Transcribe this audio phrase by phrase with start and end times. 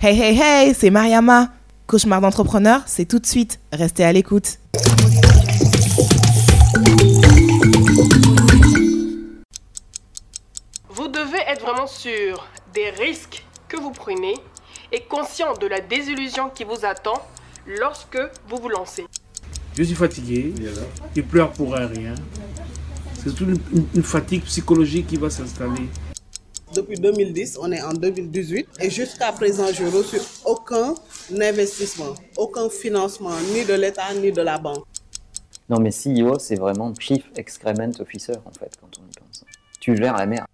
[0.00, 1.50] Hey hey hey, c'est Mariama.
[1.88, 3.58] Cauchemar d'entrepreneur, c'est tout de suite.
[3.72, 4.60] Restez à l'écoute.
[10.88, 14.34] Vous devez être vraiment sûr des risques que vous prenez
[14.92, 17.20] et conscient de la désillusion qui vous attend
[17.66, 19.04] lorsque vous vous lancez.
[19.76, 20.54] Je suis fatigué,
[21.16, 22.14] je pleure pour rien.
[23.16, 25.88] C'est toute une, une fatigue psychologique qui va s'installer.
[26.74, 30.94] Depuis 2010, on est en 2018 et jusqu'à présent, je n'ai reçu aucun
[31.40, 34.84] investissement, aucun financement, ni de l'État, ni de la banque.
[35.70, 39.44] Non, mais CEO, c'est vraiment Chief Excrement Officer, en fait, quand on y pense.
[39.80, 40.46] Tu gères la merde.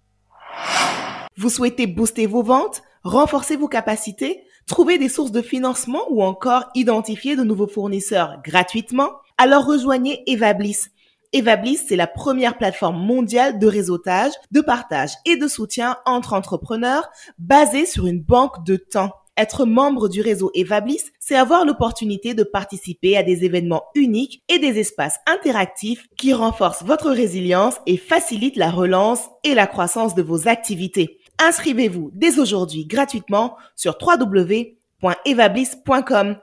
[1.37, 6.65] Vous souhaitez booster vos ventes, renforcer vos capacités, trouver des sources de financement ou encore
[6.75, 9.09] identifier de nouveaux fournisseurs gratuitement?
[9.37, 10.87] Alors rejoignez Evablis.
[11.35, 17.09] Evablis, c'est la première plateforme mondiale de réseautage, de partage et de soutien entre entrepreneurs
[17.39, 19.11] basée sur une banque de temps.
[19.35, 24.59] Être membre du réseau Evablis, c'est avoir l'opportunité de participer à des événements uniques et
[24.59, 30.21] des espaces interactifs qui renforcent votre résilience et facilitent la relance et la croissance de
[30.21, 31.19] vos activités.
[31.37, 36.37] Inscrivez-vous dès aujourd'hui gratuitement sur www.evablis.com.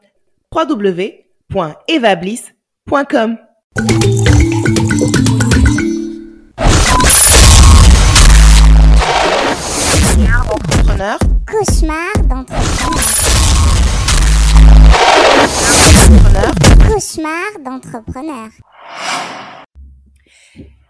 [0.55, 3.39] www.evablis.com.
[5.03, 5.43] Entrepreneur.
[11.45, 13.03] Cauchemar d'entrepreneur.
[15.99, 16.53] Entrepreneur.
[16.87, 18.51] Cauchemar d'entrepreneur.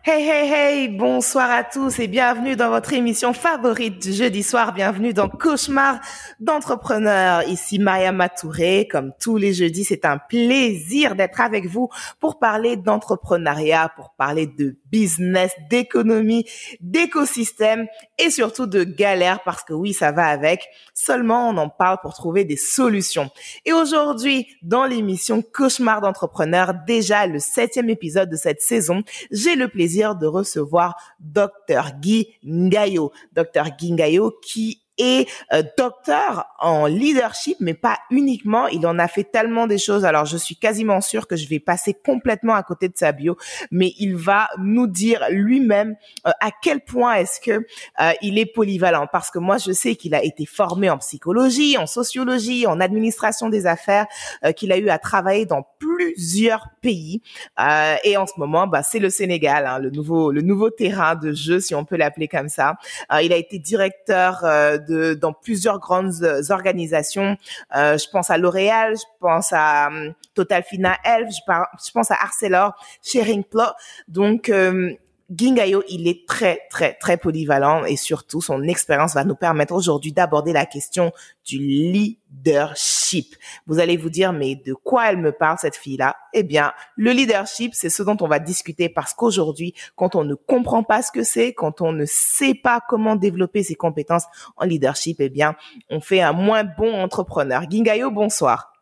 [0.05, 4.75] Hey hey hey, bonsoir à tous et bienvenue dans votre émission favorite du jeudi soir.
[4.75, 6.01] Bienvenue dans Cauchemar
[6.41, 7.45] d'entrepreneur.
[7.49, 8.89] Ici Maya Matouré.
[8.91, 14.49] Comme tous les jeudis, c'est un plaisir d'être avec vous pour parler d'entrepreneuriat, pour parler
[14.49, 16.47] de business, d'économie,
[16.81, 17.87] d'écosystème
[18.19, 20.67] et surtout de galère parce que oui, ça va avec.
[20.95, 23.31] Seulement, on en parle pour trouver des solutions.
[23.65, 29.69] Et aujourd'hui, dans l'émission Cauchemar d'entrepreneur, déjà le septième épisode de cette saison, j'ai le
[29.69, 33.13] plaisir de recevoir Dr Guy Ngayo.
[33.33, 38.67] Dr Guy Ngayo qui est euh, docteur en leadership, mais pas uniquement.
[38.69, 40.05] Il en a fait tellement des choses.
[40.05, 43.37] Alors, je suis quasiment sûre que je vais passer complètement à côté de sa bio,
[43.71, 47.67] mais il va nous dire lui-même euh, à quel point est-ce que
[48.01, 49.07] euh, il est polyvalent.
[49.11, 53.49] Parce que moi, je sais qu'il a été formé en psychologie, en sociologie, en administration
[53.49, 54.07] des affaires,
[54.45, 55.67] euh, qu'il a eu à travailler dans
[56.03, 57.23] plusieurs pays.
[57.61, 61.15] Euh, et en ce moment, bah, c'est le Sénégal, hein, le nouveau, le nouveau terrain
[61.15, 62.75] de jeu, si on peut l'appeler comme ça.
[63.13, 67.37] Euh, il a été directeur euh, de dans plusieurs grandes euh, organisations.
[67.77, 71.53] Euh, je pense à L'Oréal, je pense à um, Total Fina Health, je,
[71.87, 73.73] je pense à Arcelor, Sharing Plot.
[74.09, 74.93] Donc euh,
[75.31, 80.13] Gingayo, il est très, très, très polyvalent et surtout, son expérience va nous permettre aujourd'hui
[80.13, 81.13] d'aborder la question
[81.45, 83.35] du leadership.
[83.67, 86.17] Vous allez vous dire, mais de quoi elle me parle, cette fille-là?
[86.33, 90.35] Eh bien, le leadership, c'est ce dont on va discuter parce qu'aujourd'hui, quand on ne
[90.35, 94.25] comprend pas ce que c'est, quand on ne sait pas comment développer ses compétences
[94.57, 95.55] en leadership, eh bien,
[95.91, 97.63] on fait un moins bon entrepreneur.
[97.71, 98.73] Gingayo, bonsoir.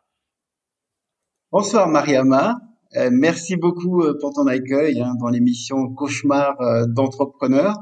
[1.51, 2.55] Bonsoir Mariama,
[2.97, 7.75] Euh, merci beaucoup euh, pour ton accueil hein, dans l'émission Cauchemar euh, d'entrepreneur.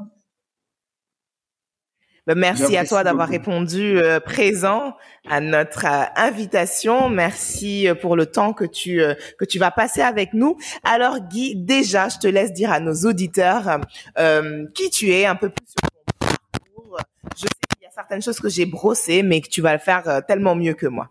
[2.26, 4.94] Ben, merci à toi d'avoir répondu euh, présent
[5.28, 7.08] à notre euh, invitation.
[7.08, 10.56] Merci euh, pour le temps que tu euh, que tu vas passer avec nous.
[10.84, 13.80] Alors Guy, déjà, je te laisse dire à nos auditeurs
[14.74, 16.98] qui tu es, un peu plus sur ton parcours.
[17.34, 19.80] Je sais qu'il y a certaines choses que j'ai brossées, mais que tu vas le
[19.80, 21.08] faire tellement mieux que moi.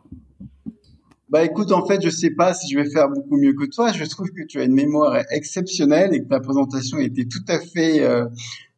[1.29, 3.91] Bah écoute, en fait, je sais pas si je vais faire beaucoup mieux que toi.
[3.91, 7.59] Je trouve que tu as une mémoire exceptionnelle et que ta présentation était tout à
[7.59, 8.25] fait, euh,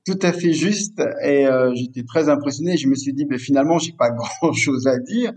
[0.05, 1.01] tout à fait juste.
[1.23, 2.75] Et euh, j'étais très impressionné.
[2.75, 4.09] Je me suis dit, mais finalement, j'ai pas
[4.41, 5.31] grand-chose à dire.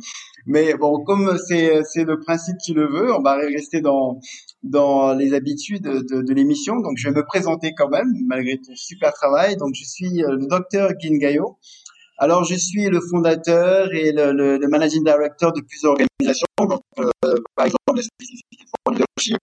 [0.47, 4.19] Mais bon, comme c'est c'est le principe qui le veut, on va rester dans
[4.65, 6.81] dans les habitudes de, de l'émission.
[6.81, 9.57] Donc, je vais me présenter quand même, malgré ton super travail.
[9.57, 11.59] Donc, je suis euh, le docteur Gingayo.
[12.19, 16.81] Alors, je suis le fondateur et le, le, le managing director de plusieurs organisations, donc,
[16.99, 19.39] euh, par exemple la spécificité for leadership,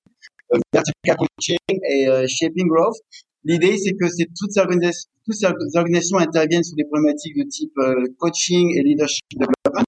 [0.53, 1.57] euh, Vertical Coaching
[1.89, 2.95] et euh, Shaping Growth.
[3.43, 7.43] L'idée, c'est que c'est toutes ces organisations, toutes ces organisations interviennent sur des problématiques de
[7.43, 9.83] type euh, coaching et leadership development,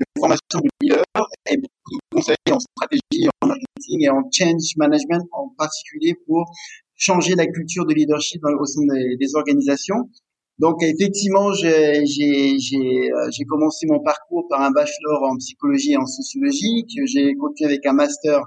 [0.00, 1.04] de formation de leaders
[1.50, 6.50] et beaucoup de conseils en stratégie, en marketing et en change management en particulier pour
[6.96, 10.10] changer la culture de leadership dans, au sein des, des organisations.
[10.58, 16.86] Donc effectivement, j'ai euh, commencé mon parcours par un bachelor en psychologie et en sociologie
[16.86, 18.40] que j'ai continué avec un master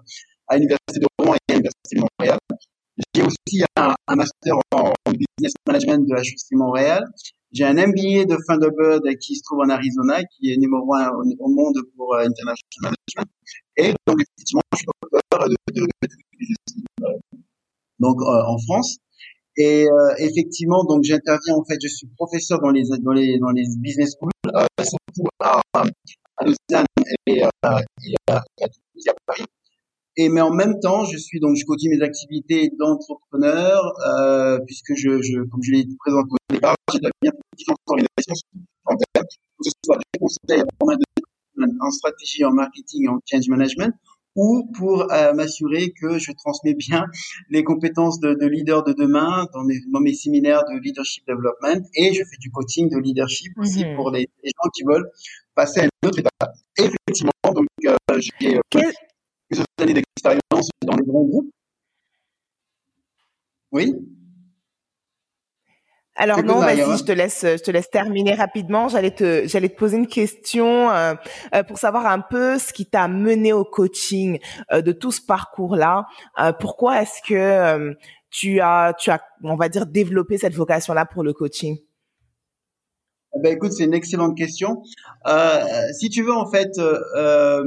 [0.48, 2.40] à l'université de Rouen et à l'université de Montréal.
[3.16, 7.04] J'ai aussi un, master en business management de HEC Montréal.
[7.52, 11.48] J'ai un MBA de Thunderbird qui se trouve en Arizona, qui est numéro un au,
[11.48, 13.32] monde pour euh, international management.
[13.78, 17.08] Et donc effectivement, je suis auteur de, de, de,
[18.00, 18.98] donc euh, en France.
[19.62, 23.52] Et euh, effectivement, donc j'interviens en fait, je suis professeur dans les dans les dans
[23.52, 26.86] les business schools, euh, surtout à, à Lausanne
[27.28, 29.44] et, à, et à, à Paris.
[30.16, 34.96] Et mais en même temps, je suis donc je continue mes activités d'entrepreneur euh, puisque
[34.96, 38.36] je, je comme je l'ai présenté au départ, j'interviens pour différentes organisations,
[38.88, 40.64] que ce soit des conseils
[41.82, 43.94] en stratégie, en marketing, en change management,
[44.36, 47.06] ou pour euh, m'assurer que je transmets bien
[47.50, 51.86] les compétences de, de leader de demain dans mes, dans mes, séminaires de leadership development
[51.96, 53.96] et je fais du coaching de leadership aussi mmh.
[53.96, 55.10] pour les, les, gens qui veulent
[55.56, 56.54] passer à une autre étape.
[56.78, 58.92] Et effectivement, donc euh, j'ai euh, Quel...
[59.80, 61.52] années d'expérience dans les grands groupes.
[63.72, 63.94] Oui.
[66.21, 68.89] Alors non, vas-y, je te laisse, je te laisse terminer rapidement.
[68.89, 71.13] J'allais te, j'allais te poser une question euh,
[71.56, 74.38] euh, pour savoir un peu ce qui t'a mené au coaching
[74.74, 76.07] euh, de tout ce parcours-là.
[76.42, 77.94] Euh, pourquoi est-ce que euh,
[78.30, 81.77] tu as, tu as, on va dire, développé cette vocation-là pour le coaching?
[83.36, 84.81] Eh ben écoute, c'est une excellente question.
[85.25, 85.63] Euh,
[85.98, 87.63] si tu veux, en fait, euh,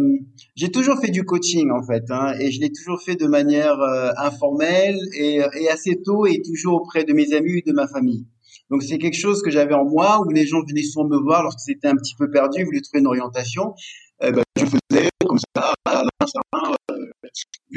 [0.57, 3.81] j'ai toujours fait du coaching, en fait, hein, et je l'ai toujours fait de manière
[3.81, 7.87] euh, informelle et, et, assez tôt, et toujours auprès de mes amis et de ma
[7.87, 8.27] famille.
[8.73, 11.43] Donc c'est quelque chose que j'avais en moi où les gens venaient souvent me voir
[11.43, 13.75] lorsqu'ils étaient un petit peu perdus, voulaient trouver une orientation.
[14.23, 16.77] Eh ben, je faisais comme ça, à l'instant.
[16.91, 16.97] Euh,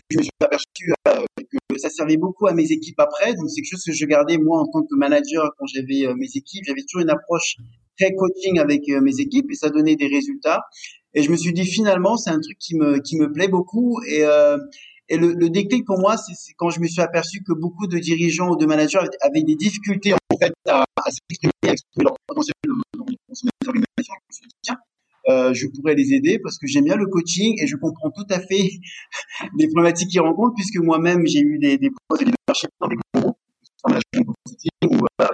[0.09, 3.33] je me suis aperçu euh, que ça servait beaucoup à mes équipes après.
[3.33, 6.15] Donc c'est quelque chose que je gardais moi en tant que manager quand j'avais euh,
[6.15, 6.63] mes équipes.
[6.65, 7.57] J'avais toujours une approche
[7.99, 10.61] très coaching avec euh, mes équipes et ça donnait des résultats.
[11.13, 13.99] Et je me suis dit finalement c'est un truc qui me qui me plaît beaucoup
[14.07, 14.23] et
[15.07, 18.49] et le, déclic pour moi, c'est quand je me suis aperçu que beaucoup de dirigeants
[18.49, 22.15] ou de managers avaient des difficultés en fait à, à s'exprimer, à exprimer leur
[25.27, 28.25] euh, je pourrais les aider parce que j'aime bien le coaching et je comprends tout
[28.29, 28.69] à fait
[29.57, 33.35] les problématiques qu'ils rencontrent puisque moi-même j'ai eu des, des de leadership dans des groupes
[34.83, 35.27] ou euh,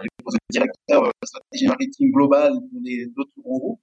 [0.49, 2.81] directeur euh, stratégie marketing global pour
[3.15, 3.79] d'autres groupes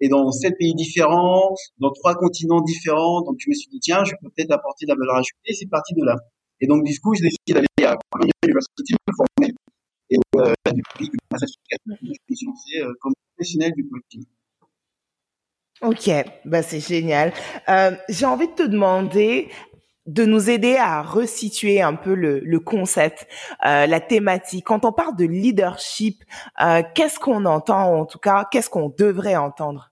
[0.00, 3.22] et dans sept pays différents, dans trois continents différents.
[3.22, 5.54] Donc je me suis dit tiens, je peux peut-être apporter de la valeur ajoutée.
[5.54, 6.16] C'est parti de là.
[6.60, 9.54] Et donc du coup, j'ai décidé d'aller à Columbia University me former
[10.10, 14.24] et euh, depuis ma certification, je me suis lancé euh, comme professionnel du coaching.
[15.80, 16.10] Ok,
[16.44, 17.32] bah c'est génial.
[17.68, 19.48] Euh, J'ai envie de te demander
[20.06, 23.26] de nous aider à resituer un peu le, concept,
[23.64, 24.66] euh, la thématique.
[24.66, 26.22] Quand on parle de leadership,
[26.60, 29.90] euh, qu'est-ce qu'on entend, en tout cas, qu'est-ce qu'on devrait entendre?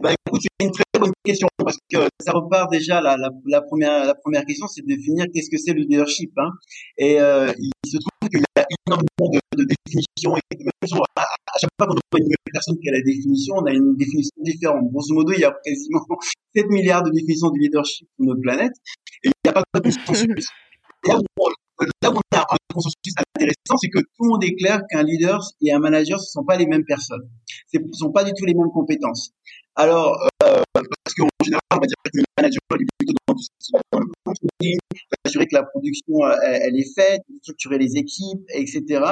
[0.00, 4.44] Bah, écoute, c'est une très bonne question parce que ça repart déjà la, la première
[4.46, 6.30] question, c'est de définir qu'est-ce que c'est le leadership.
[6.36, 6.50] Hein.
[6.98, 11.02] Et euh, il se trouve qu'il y a énormément de, de définitions et de façon,
[11.16, 13.96] à, à, chaque fois qu'on voit une personne qui a la définition, on a une
[13.96, 14.90] définition différente.
[14.92, 16.04] Grosso modo, il y a quasiment
[16.56, 18.72] 7 milliards de définitions de leadership sur notre planète
[19.24, 20.48] et il n'y a pas de consensus.
[21.06, 21.48] là, où,
[22.02, 25.02] là où on a un consensus intéressant, c'est que tout le monde est clair qu'un
[25.02, 27.28] leader et un manager, ce ne sont pas les mêmes personnes.
[27.72, 29.32] Ce ne sont pas du tout les mêmes compétences.
[29.74, 33.14] Alors, euh, parce qu'en général, on va dire que le manager est plutôt
[35.24, 39.02] s'assurer que la production elle, elle, est faite, structurer les équipes, etc.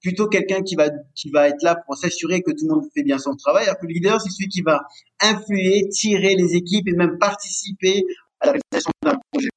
[0.00, 3.02] Plutôt quelqu'un qui va qui va être là pour s'assurer que tout le monde fait
[3.02, 3.64] bien son travail.
[3.64, 4.80] Alors que le leader, c'est celui qui va
[5.20, 8.02] influer, tirer les équipes et même participer
[8.40, 9.48] à la réalisation d'un projet.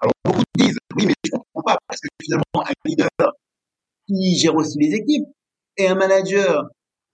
[0.00, 3.08] Alors beaucoup disent oui, mais je comprends pas parce que finalement un leader,
[4.08, 5.26] il gère aussi les équipes
[5.76, 6.64] et un manager,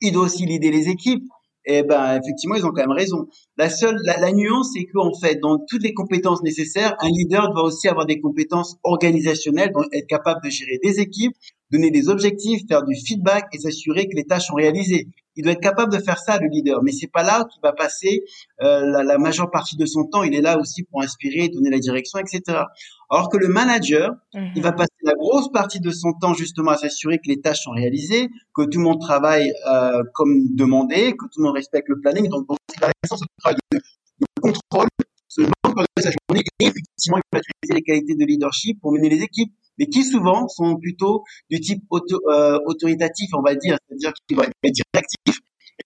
[0.01, 1.25] il doit aussi leader les équipes
[1.65, 3.27] eh ben effectivement ils ont quand même raison.
[3.57, 7.53] La seule la, la nuance c'est qu'en fait dans toutes les compétences nécessaires, un leader
[7.53, 11.35] doit aussi avoir des compétences organisationnelles, donc être capable de gérer des équipes,
[11.71, 15.09] donner des objectifs, faire du feedback et s'assurer que les tâches sont réalisées.
[15.37, 17.73] Il doit être capable de faire ça le leader, mais c'est pas là qu'il va
[17.73, 18.25] passer
[18.63, 20.23] euh, la, la, majeure partie de son temps.
[20.23, 22.65] Il est là aussi pour inspirer, donner la direction, etc.
[23.09, 24.47] Alors que le manager, mmh.
[24.57, 27.63] il va passer la grosse partie de son temps justement à s'assurer que les tâches
[27.63, 31.89] sont réalisées, que tout le monde travaille euh, comme demandé, que tout le monde respecte
[31.89, 32.29] le planning.
[32.29, 34.89] Donc, donc la ce travail de, de contrôle,
[35.31, 38.93] ce manque de sa journée, et effectivement, il va utiliser les qualités de leadership pour
[38.93, 43.55] mener les équipes mais qui souvent sont plutôt du type auto, euh, autoritatif, on va
[43.55, 45.39] dire, c'est-à-dire qu'il va être directif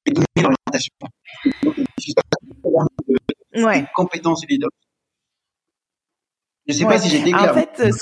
[0.05, 0.93] et donner l'orientation.
[3.55, 3.87] Ouais.
[3.95, 4.69] Compétence leader.
[6.67, 6.91] Je ne sais ouais.
[6.91, 7.53] pas si j'ai été clair.
[7.53, 7.99] En fait, ce...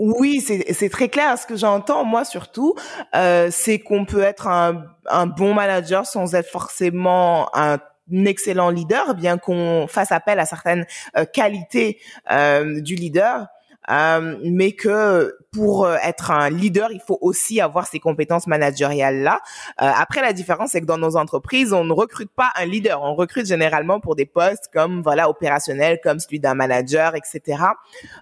[0.00, 1.38] Oui, c'est très clair.
[1.38, 2.74] Ce que j'entends, moi surtout,
[3.14, 7.78] euh, c'est qu'on peut être un, un, bon manager sans être forcément un
[8.26, 10.86] excellent leader, bien qu'on fasse appel à certaines
[11.16, 11.98] euh, qualités
[12.30, 13.46] euh, du leader.
[13.90, 19.22] euh, mais que pour euh, être un leader, il faut aussi avoir ces compétences managériales
[19.22, 19.40] là.
[19.80, 23.02] Euh, après, la différence, c'est que dans nos entreprises, on ne recrute pas un leader,
[23.02, 27.62] on recrute généralement pour des postes comme voilà opérationnels, comme celui d'un manager, etc.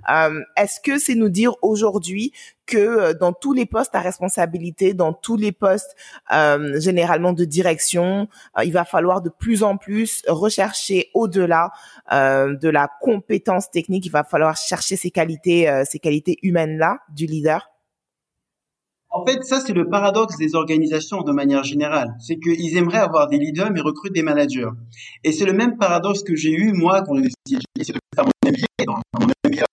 [0.09, 2.33] Euh, Est-ce que c'est nous dire aujourd'hui
[2.67, 5.97] que euh, dans tous les postes à responsabilité, dans tous les postes
[6.33, 11.71] euh, généralement de direction, euh, il va falloir de plus en plus rechercher au-delà
[12.13, 16.79] euh, de la compétence technique, il va falloir chercher ces qualités, euh, ces qualités humaines
[16.79, 17.71] là du leader.
[19.11, 22.15] En fait, ça, c'est le paradoxe des organisations de manière générale.
[22.19, 24.69] C'est qu'ils aimeraient avoir des leaders, mais recrutent des managers.
[25.25, 28.51] Et c'est le même paradoxe que j'ai eu, moi, quand j'ai essayé de faire mon
[28.51, 28.85] MBA.
[28.85, 29.65] Dans mon MBA,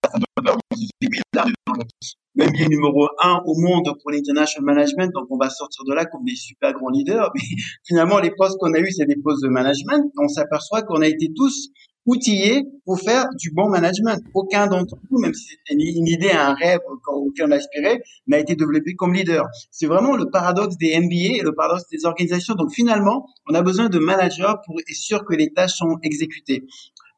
[2.36, 5.12] le MBA numéro un au monde pour l'international management.
[5.14, 7.32] Donc, on va sortir de là comme des super grands leaders.
[7.36, 7.42] Mais
[7.84, 10.12] finalement, les postes qu'on a eus, c'est des postes de management.
[10.18, 11.70] On s'aperçoit qu'on a été tous
[12.06, 14.22] outillés pour faire du bon management.
[14.34, 18.56] Aucun d'entre nous, même si c'était une idée, un rêve auquel on aspirait, n'a été
[18.56, 19.48] développé comme leader.
[19.72, 22.56] C'est vraiment le paradoxe des MBA et le paradoxe des organisations.
[22.56, 26.66] Donc finalement, on a besoin de managers pour être sûr que les tâches sont exécutées.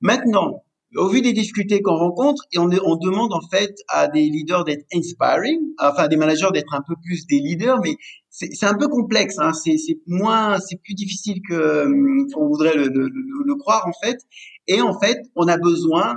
[0.01, 0.63] Maintenant,
[0.95, 4.63] au vu des difficultés qu'on rencontre, et on, on, demande en fait à des leaders
[4.63, 7.95] d'être inspiring, enfin des managers d'être un peu plus des leaders, mais
[8.29, 9.35] c'est un peu complexe.
[9.39, 11.87] Hein, c'est moins, c'est plus difficile que
[12.35, 14.17] on voudrait le, le, le, croire en fait.
[14.67, 16.15] Et en fait, on a besoin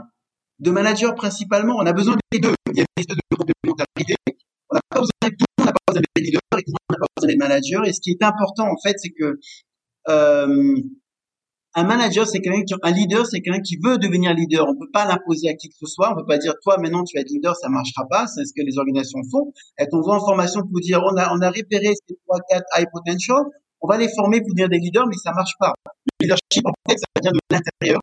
[0.58, 1.76] de managers principalement.
[1.76, 2.54] On a besoin des deux.
[2.72, 4.14] Il y a des deux de complémentarité.
[4.70, 6.72] On n'a pas besoin de tout le monde n'a pas besoin des leaders et le
[6.72, 7.88] monde n'a pas besoin des managers.
[7.88, 9.38] Et ce qui est important en fait, c'est que
[10.08, 10.74] euh,
[11.74, 14.66] un manager, c'est quelqu'un qui, un leader, c'est quelqu'un qui veut devenir leader.
[14.68, 16.12] On peut pas l'imposer à qui que ce soit.
[16.12, 18.26] On peut pas dire, toi, maintenant, tu vas être leader, ça marchera pas.
[18.26, 19.52] C'est ce que les organisations font.
[19.76, 22.86] Elles t'envoient en formation pour dire, on a, on a repéré ces trois, quatre high
[22.92, 23.42] potential.
[23.80, 25.74] On va les former pour devenir des leaders, mais ça marche pas.
[26.20, 28.00] Le leadership, en fait, ça vient de l'intérieur.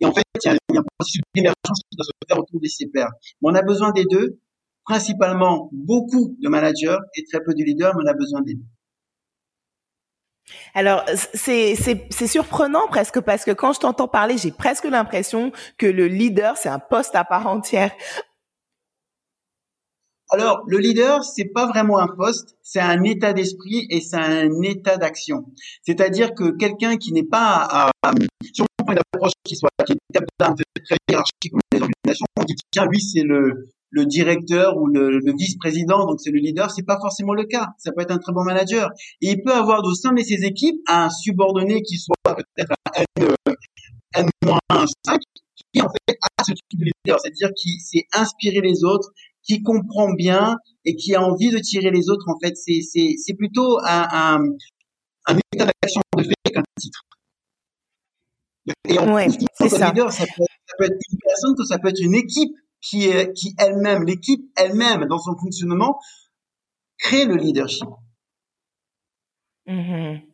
[0.00, 2.68] Et en fait, il y a, un processus d'émergence qui doit se faire autour des
[2.68, 3.10] ses pairs.
[3.42, 4.38] Mais on a besoin des deux.
[4.84, 8.64] Principalement, beaucoup de managers et très peu de leaders, mais on a besoin des deux.
[10.74, 11.74] Alors, c'est
[12.26, 16.68] surprenant presque parce que quand je t'entends parler, j'ai presque l'impression que le leader, c'est
[16.68, 17.92] un poste à part entière.
[20.30, 24.60] Alors, le leader, c'est pas vraiment un poste, c'est un état d'esprit et c'est un
[24.60, 25.46] état d'action.
[25.82, 30.20] C'est-à-dire que quelqu'un qui n'est pas à, on prend une approche qui soit qui est
[30.84, 35.18] très hiérarchique comme les organisations, on dit tiens, lui, c'est le, le directeur ou le,
[35.18, 37.68] le vice-président, donc c'est le leader, c'est pas forcément le cas.
[37.78, 38.90] Ça peut être un très bon manager.
[39.22, 43.04] Et il peut avoir au sein de ses équipes un subordonné qui soit peut-être un
[43.16, 43.34] N,
[44.14, 45.18] N-5,
[45.72, 49.10] qui en fait a ce type de leader, c'est-à-dire qui sait inspirer les autres,
[49.42, 52.28] qui comprend bien et qui a envie de tirer les autres.
[52.28, 54.40] En fait, c'est c'est c'est plutôt un un,
[55.26, 57.00] un état d'action de fait qu'un titre.
[58.86, 59.88] Et en ouais, c'est ça.
[59.88, 63.54] Leader, ça peut, ça peut être une personne, ça peut être une équipe qui qui
[63.58, 65.98] elle-même, l'équipe elle-même, dans son fonctionnement,
[66.98, 67.88] crée le leadership.
[69.66, 70.27] Mmh.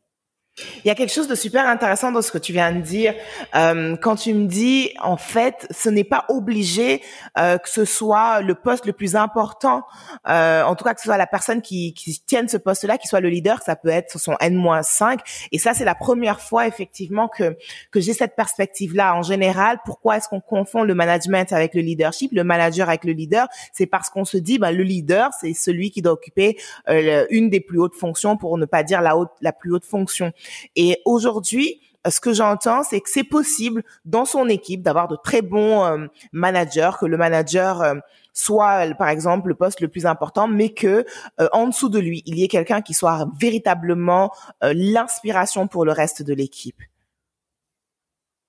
[0.57, 3.13] Il y a quelque chose de super intéressant dans ce que tu viens de dire.
[3.57, 7.03] Euh, quand tu me dis, en fait, ce n'est pas obligé
[7.39, 9.83] euh, que ce soit le poste le plus important,
[10.29, 13.09] euh, en tout cas que ce soit la personne qui, qui tienne ce poste-là, qui
[13.09, 15.19] soit le leader, ça peut être son N-5.
[15.51, 17.57] Et ça, c'est la première fois, effectivement, que,
[17.91, 19.17] que j'ai cette perspective-là.
[19.17, 23.13] En général, pourquoi est-ce qu'on confond le management avec le leadership, le manager avec le
[23.13, 23.49] leader?
[23.73, 26.59] C'est parce qu'on se dit, ben, le leader, c'est celui qui doit occuper
[26.89, 29.85] euh, une des plus hautes fonctions, pour ne pas dire la, haute, la plus haute
[29.85, 30.33] fonction.
[30.77, 35.43] Et aujourd'hui, ce que j'entends, c'est que c'est possible dans son équipe d'avoir de très
[35.43, 37.95] bons euh, managers, que le manager euh,
[38.33, 41.05] soit, par exemple, le poste le plus important, mais que
[41.41, 44.33] euh, en dessous de lui, il y ait quelqu'un qui soit véritablement
[44.63, 46.81] l'inspiration pour le reste de l'équipe.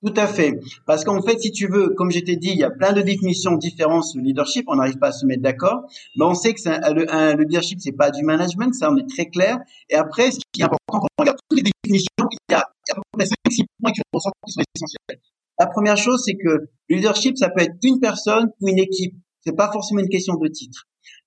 [0.06, 0.60] Tout à fait.
[0.86, 3.02] Parce qu'en fait, si tu veux, comme je t'ai dit, il y a plein de
[3.02, 4.66] définitions différentes sur le leadership.
[4.68, 5.90] On n'arrive pas à se mettre d'accord.
[6.16, 6.62] Mais on sait que
[6.94, 8.72] le, un, le leadership, c'est pas du management.
[8.76, 9.58] Ça, on est très clair.
[9.90, 12.70] Et après, ce qui est important quand on regarde toutes les définitions, il y a,
[12.88, 14.32] il y a 5 points qui sont
[14.76, 15.22] essentiels.
[15.58, 16.50] La première chose, c'est que
[16.90, 19.16] le leadership, ça peut être une personne ou une équipe.
[19.44, 20.84] C'est pas forcément une question de titre.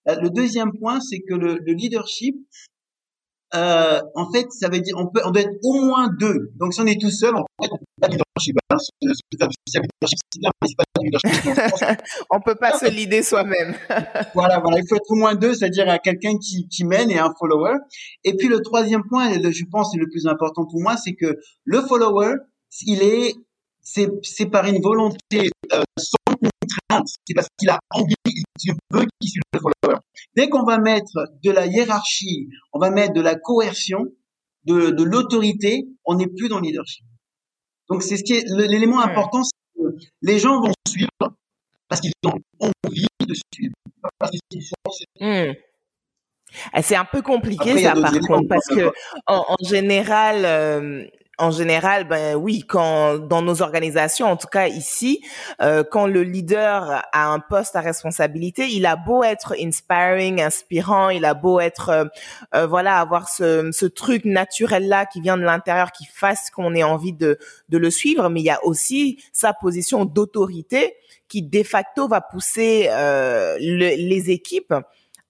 [0.06, 2.36] Le deuxième point, c'est que le leadership,
[3.54, 6.52] euh, en fait, ça veut dire on peut on doit être au moins deux.
[6.56, 8.56] Donc si on est tout seul, en fait, on peut pas leadership.
[12.30, 13.74] on peut pas se l'idée soi-même.
[14.34, 17.18] voilà, voilà, il faut être au moins deux, c'est-à-dire à quelqu'un qui, qui mène et
[17.18, 17.76] un follower.
[18.24, 21.14] Et puis le troisième point, et je pense c'est le plus important pour moi, c'est
[21.14, 22.34] que le follower,
[22.82, 23.34] il est
[23.80, 26.27] c'est c'est par une volonté euh, sans
[27.26, 30.00] c'est parce qu'il a envie, il veut qu'il suive le follower.
[30.36, 34.04] Dès qu'on va mettre de la hiérarchie, on va mettre de la coercion,
[34.64, 37.04] de, de l'autorité, on n'est plus dans le leadership.
[37.88, 41.08] Donc c'est ce qui est l'élément important, c'est que les gens vont suivre
[41.88, 43.74] parce qu'ils ont envie de suivre.
[44.18, 44.32] parce.
[45.20, 45.52] Hmm.
[46.74, 48.92] Eh, C'est un peu compliqué Après, ça par contre parce que
[49.26, 51.06] en général, euh,
[51.38, 55.22] en général, ben oui, quand dans nos organisations, en tout cas ici,
[55.62, 61.10] euh, quand le leader a un poste à responsabilité, il a beau être inspiring, inspirant,
[61.10, 62.04] il a beau être, euh,
[62.54, 66.74] euh, voilà, avoir ce, ce truc naturel là qui vient de l'intérieur, qui fasse qu'on
[66.74, 70.94] ait envie de de le suivre, mais il y a aussi sa position d'autorité
[71.28, 74.74] qui de facto va pousser euh, le- les équipes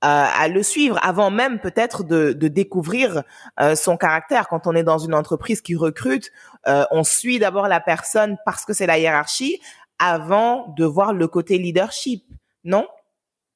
[0.00, 3.23] à, à le suivre avant même peut-être de, de découvrir
[3.61, 4.49] euh, son caractère.
[4.49, 6.31] Quand on est dans une entreprise qui recrute,
[6.67, 9.61] euh, on suit d'abord la personne parce que c'est la hiérarchie
[9.99, 12.25] avant de voir le côté leadership,
[12.64, 12.87] non?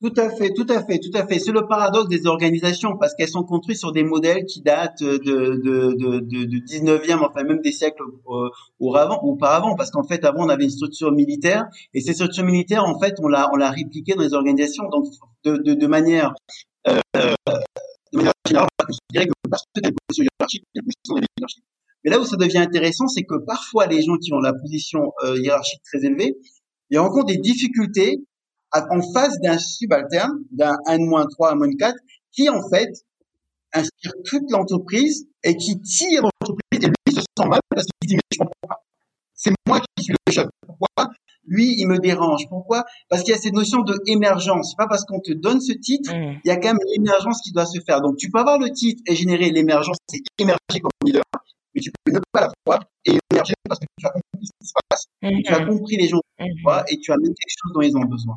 [0.02, 1.38] Tout à fait, tout à fait, tout à fait.
[1.38, 5.16] C'est le paradoxe des organisations parce qu'elles sont construites sur des modèles qui datent de,
[5.18, 8.48] de, de, de, de 19e, enfin même des siècles euh,
[8.80, 9.76] auparavant, auparavant.
[9.76, 13.14] Parce qu'en fait, avant, on avait une structure militaire et ces structures militaires, en fait,
[13.22, 14.88] on l'a, on l'a répliqué dans les organisations.
[14.88, 15.04] Donc,
[15.44, 16.34] de, de, de manière,
[16.88, 20.78] euh, de manière générale, va considérer que parce que tu as une position hiérarchique, il
[20.78, 21.64] y a une position de leadership.
[22.04, 25.12] Mais là où ça devient intéressant, c'est que parfois, les gens qui ont la position
[25.22, 26.34] euh, hiérarchique très élevée,
[26.90, 28.18] ils rencontrent des difficultés
[28.74, 31.94] en face d'un subalterne, d'un N-3, N-4,
[32.32, 32.90] qui en fait
[33.74, 38.14] inspire toute l'entreprise et qui tire l'entreprise et lui se sent mal parce qu'il dit
[38.16, 38.82] mais je comprends pas.
[39.34, 40.46] C'est moi qui suis le chef.
[40.66, 41.10] Pourquoi
[41.46, 42.48] Lui, il me dérange?
[42.48, 42.84] Pourquoi?
[43.08, 44.70] Parce qu'il y a cette notion de émergence.
[44.70, 46.40] C'est pas parce qu'on te donne ce titre, Mm.
[46.44, 48.00] il y a quand même l'émergence qui doit se faire.
[48.00, 51.22] Donc tu peux avoir le titre et générer l'émergence, c'est émerger comme leader,
[51.74, 54.50] mais tu peux ne pas la voir et émerger parce que tu as compris ce
[54.60, 55.04] qui se passe,
[55.44, 56.20] tu as compris les gens
[56.62, 58.36] toi, et tu amènes quelque chose dont ils ont besoin.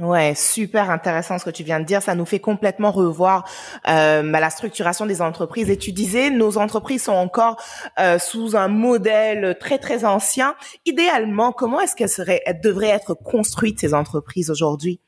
[0.00, 2.00] Ouais, super intéressant ce que tu viens de dire.
[2.00, 3.46] Ça nous fait complètement revoir
[3.86, 5.68] euh, bah, la structuration des entreprises.
[5.68, 7.60] Et tu disais, nos entreprises sont encore
[7.98, 10.54] euh, sous un modèle très très ancien.
[10.86, 15.00] Idéalement, comment est-ce qu'elles seraient, elles devraient être construites ces entreprises aujourd'hui?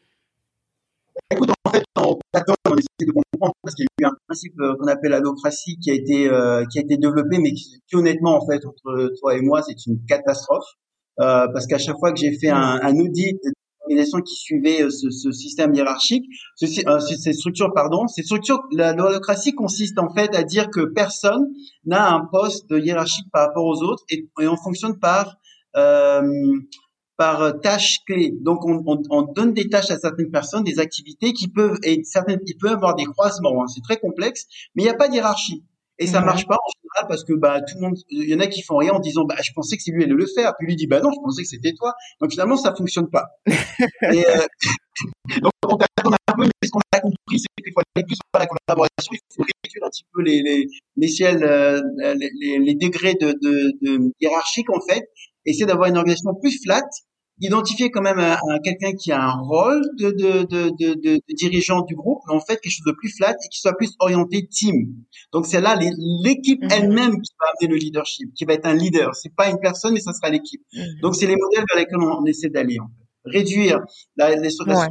[1.30, 4.74] Écoute, en fait, on essaie de comprendre parce qu'il y a eu un principe euh,
[4.78, 8.36] qu'on appelle l'allocratie qui a été euh, qui a été développé, mais qui, qui, honnêtement,
[8.36, 10.68] en fait, entre toi et moi, c'est une catastrophe
[11.20, 13.40] euh, parce qu'à chaque fois que j'ai fait un, un audit
[13.82, 16.24] d'organisation qui suivait euh, ce, ce système hiérarchique,
[16.56, 20.80] ce, euh, ces structures, pardon, ces structures, la l'allocratie consiste en fait à dire que
[20.92, 21.46] personne
[21.84, 25.36] n'a un poste hiérarchique par rapport aux autres et, et on fonctionne par
[25.76, 26.22] euh,
[27.16, 28.32] par tâches clés.
[28.40, 32.02] Donc, on, on, on, donne des tâches à certaines personnes, des activités qui peuvent, et
[32.04, 33.62] certaines, il peut avoir des croisements.
[33.62, 35.62] Hein, c'est très complexe, mais il n'y a pas de hiérarchie.
[35.98, 36.26] Et ça Mhm.
[36.26, 38.76] marche pas en parce que bah tout le monde, il y en a qui font
[38.76, 40.86] rien en disant bah je pensais que c'est lui allait le faire, puis lui dit
[40.86, 41.94] bah non je pensais que c'était toi.
[42.20, 43.26] Donc finalement ça fonctionne pas.
[43.46, 44.46] Et, euh,
[45.40, 48.16] donc on a un peu, mais ce qu'on a compris c'est qu'il faut aller plus
[48.34, 51.80] vers la collaboration, il faut réduire un petit peu les les l'échelle, euh,
[52.14, 55.08] les, les, les degrés de, de, de hiérarchique en fait,
[55.46, 56.82] essayer d'avoir une organisation plus flat
[57.42, 61.14] identifier quand même un, un quelqu'un qui a un rôle de, de, de, de, de,
[61.16, 63.76] de dirigeant du groupe, mais en fait quelque chose de plus flat et qui soit
[63.76, 64.94] plus orienté team.
[65.32, 66.68] Donc c'est là l'équipe Mhm.
[66.70, 69.14] elle-même qui va amener le leadership, qui va être un leader.
[69.14, 70.62] C'est pas une personne, mais ça sera l'équipe.
[70.72, 71.00] Mhm.
[71.02, 72.78] Donc c'est les modèles vers lesquels on, essaie d'aller.
[72.80, 73.38] En fait.
[73.38, 73.80] Réduire
[74.16, 74.88] la, les la Ouais.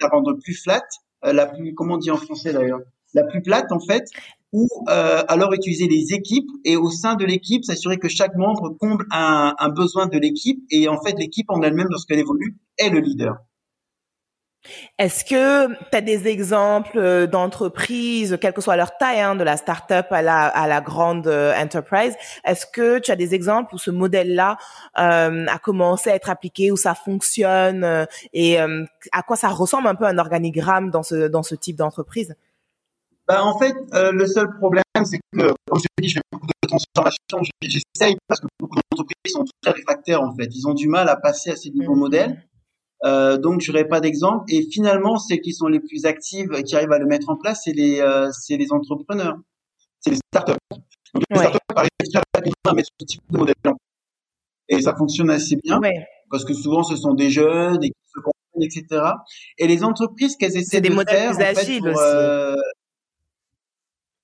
[0.00, 0.82] la rendre plus flat,
[1.24, 2.80] euh, la plus comment on dit en français d'ailleurs,
[3.14, 4.04] la plus plate en fait,
[4.52, 8.70] ou euh, alors utiliser les équipes et au sein de l'équipe s'assurer que chaque membre
[8.78, 13.00] comble un, besoin de l'équipe et en fait l'équipe en elle-même lorsqu'elle évolue est le
[13.00, 13.36] leader.
[14.98, 19.44] Est-ce que tu as des exemples euh, d'entreprises, quelle que soit leur taille, hein, de
[19.44, 23.92] la start-up à la, grande euh, enterprise, est-ce que tu as des exemples où ce
[23.92, 24.56] modèle-là
[24.94, 30.04] a commencé à être appliqué, où ça fonctionne et à quoi ça ressemble un peu
[30.04, 32.34] un organigramme dans ce type d'entreprise?
[33.28, 36.22] Bah, En fait, euh, le seul problème, c'est que, comme je te dis, je fais
[36.32, 40.48] beaucoup de transformations, j'essaye parce que beaucoup d'entreprises sont très réfractaires en fait.
[40.54, 42.00] Ils ont du mal à passer à ces nouveaux Mhm.
[42.00, 42.48] modèles.
[43.04, 44.44] Euh, donc, je n'aurai pas d'exemple.
[44.48, 47.60] Et finalement, celles qui sont les plus actives, qui arrivent à le mettre en place,
[47.64, 49.36] c'est les, euh, c'est les entrepreneurs,
[50.00, 50.54] c'est les startups.
[51.14, 51.44] Donc, les Ouais.
[51.46, 53.54] startups arrivent très rapidement à mettre ce type de modèle.
[53.58, 53.76] en place.
[54.68, 56.06] Et ça fonctionne assez bien Ouais.
[56.30, 59.02] parce que souvent, ce sont des jeunes et qui se comprennent, etc.
[59.58, 62.00] Et les entreprises qu'elles essaient des de modèles faire, plus en fait, agiles pour, aussi.
[62.02, 62.56] euh,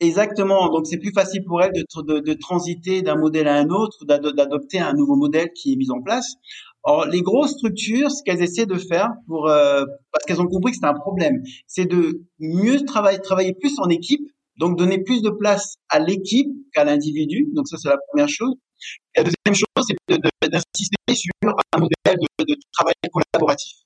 [0.09, 0.69] Exactement.
[0.69, 3.69] Donc, c'est plus facile pour elles de, tr- de, de transiter d'un modèle à un
[3.71, 6.35] autre, d'ado- d'adopter un nouveau modèle qui est mis en place.
[6.83, 10.73] Or, les grosses structures, ce qu'elles essaient de faire pour, euh, parce qu'elles ont compris
[10.73, 14.27] que c'était un problème, c'est de mieux travailler, travailler plus en équipe,
[14.59, 17.49] donc donner plus de place à l'équipe qu'à l'individu.
[17.55, 18.55] Donc, ça, c'est la première chose.
[19.17, 19.97] La deuxième chose, c'est
[20.51, 23.77] d'insister sur un modèle de, de travail collaboratif.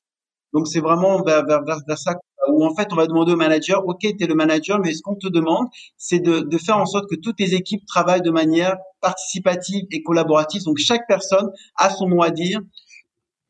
[0.55, 2.14] Donc, c'est vraiment vers, vers, vers ça
[2.56, 5.02] où en fait on va demander au manager, ok, tu es le manager, mais ce
[5.02, 5.66] qu'on te demande,
[5.96, 10.02] c'est de, de faire en sorte que toutes tes équipes travaillent de manière participative et
[10.02, 10.62] collaborative.
[10.64, 12.60] Donc chaque personne a son mot à dire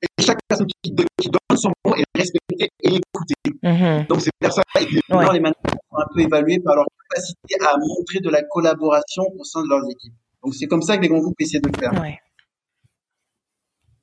[0.02, 3.34] et chaque personne qui, qui donne son mot et le respecter et l'écouter.
[3.62, 4.06] Mhm.
[4.08, 5.32] Donc ces personnes-là, évidemment, Ouais.
[5.34, 9.44] les managers sont un peu évalués par leur capacité à montrer de la collaboration au
[9.44, 10.12] sein de leurs équipes.
[10.44, 11.92] Donc c'est comme ça que les grands groupes essaient de le faire.
[12.00, 12.18] Ouais.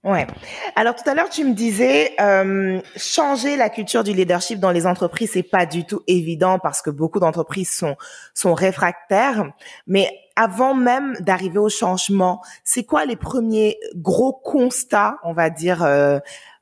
[0.04, 0.28] Ouais.
[0.76, 4.86] Alors tout à l'heure tu me disais euh, changer la culture du leadership dans les
[4.86, 7.96] entreprises c'est pas du tout évident parce que beaucoup d'entreprises sont
[8.34, 9.46] sont réfractaires.
[9.88, 15.84] Mais avant même d'arriver au changement, c'est quoi les premiers gros constats, on va dire,
[15.84, 16.20] euh,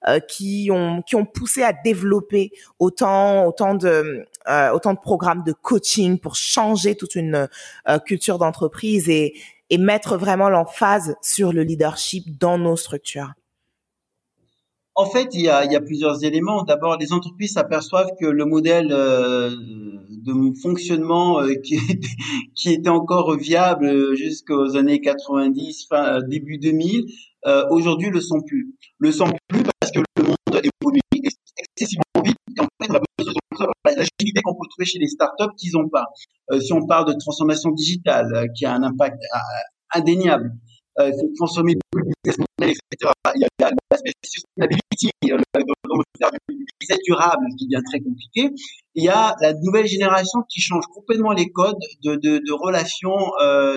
[0.07, 5.43] euh, qui ont qui ont poussé à développer autant autant de euh, autant de programmes
[5.43, 7.47] de coaching pour changer toute une
[7.87, 9.35] euh, culture d'entreprise et
[9.71, 13.31] et mettre vraiment l'emphase sur le leadership dans nos structures.
[14.93, 16.63] En fait, il y a, plusieurs éléments.
[16.63, 19.49] D'abord, les entreprises s'aperçoivent que le modèle euh,
[20.21, 21.53] de fonctionnement euh,
[22.55, 27.05] qui, était, encore viable jusqu'aux années 90, fin, euh, début 2000,
[27.47, 28.75] euh, aujourd'hui le sont plus.
[28.99, 30.37] Le sont plus parce que le monde
[30.81, 31.01] évolue
[31.57, 32.37] excessivement vite.
[32.57, 32.99] Et en fait, on a
[33.85, 36.05] l'agilité qu'on peut trouver chez les startups qu'ils n'ont pas.
[36.51, 40.51] Euh, si on parle de transformation digitale, euh, qui a un impact euh, indéniable,
[40.99, 42.01] euh, faut transformer le
[42.63, 43.11] etc.
[43.35, 45.09] Il y a l'aspect sustainability,
[46.79, 48.49] business durable, qui devient très compliqué.
[48.95, 53.17] Il y a la nouvelle génération qui change complètement les codes de, de, relations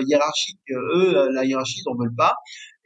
[0.05, 0.59] hiérarchiques.
[0.69, 2.35] Eux, la hiérarchie, ils n'en veulent pas.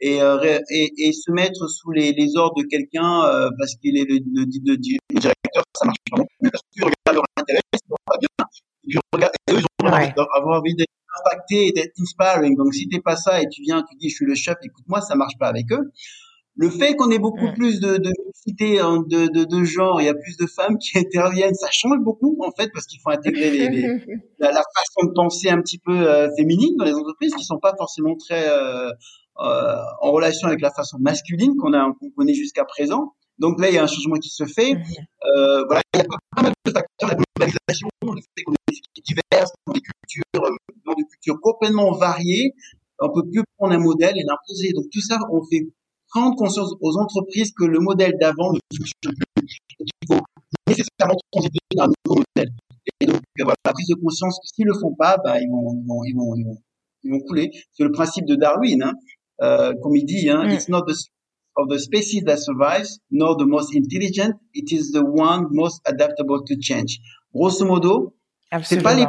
[0.00, 4.72] Et, et, se mettre sous les, ordres de quelqu'un parce qu'il est le, le, le,
[4.72, 6.22] le, directeur, ça marche pas.
[6.50, 8.46] Parce qu'ils regardent leur intérêt, ça va bien.
[8.84, 10.14] Ils et eux, ils ont ouais.
[10.36, 10.88] avoir envie d'être
[11.20, 12.56] impacté et d'être inspiring.
[12.56, 15.00] Donc, si t'es pas ça et tu viens, tu dis, je suis le chef, écoute-moi,
[15.00, 15.90] ça marche pas avec eux.
[16.56, 20.04] Le fait qu'on ait beaucoup plus de, de mixité, hein, de, de, de, genre, il
[20.04, 23.10] y a plus de femmes qui interviennent, ça change beaucoup en fait parce qu'il faut
[23.10, 23.82] intégrer les, les,
[24.38, 27.58] la, la, façon de penser un petit peu euh, féminine dans les entreprises qui sont
[27.58, 28.90] pas forcément très euh,
[29.38, 33.14] euh, en relation avec la façon masculine qu'on a qu'on connaît jusqu'à présent.
[33.40, 34.74] Donc là, il y a un changement qui se fait.
[34.74, 39.16] Euh, voilà, il y a pas mal de facteurs, la globalisation, le fait qu'on équipes
[39.16, 42.52] diverses, des cultures, euh, dans des cultures complètement variées.
[42.98, 44.72] On peut plus prendre un modèle et l'imposer.
[44.74, 45.66] Donc tout ça, on fait
[46.10, 49.56] prendre conscience aux entreprises que le modèle d'avant ne fonctionne plus.
[49.80, 50.22] Et qu'il faut
[50.68, 52.52] nécessairement transiter vers un nouveau modèle.
[53.00, 55.72] Et donc, voilà, la prise de conscience que s'ils le font pas, bah, ils vont,
[55.72, 56.58] ils vont, ils vont, ils vont,
[57.04, 57.50] ils vont couler.
[57.72, 58.92] C'est le principe de Darwin, hein.
[59.42, 60.50] Euh, comme il dit, hein, mm.
[60.50, 60.94] it's not the
[61.60, 66.42] of the species that survives, nor the most intelligent, it is the one most adaptable
[66.44, 66.98] to change.
[67.34, 68.14] Grosso modo,
[68.62, 69.06] c'est pas les,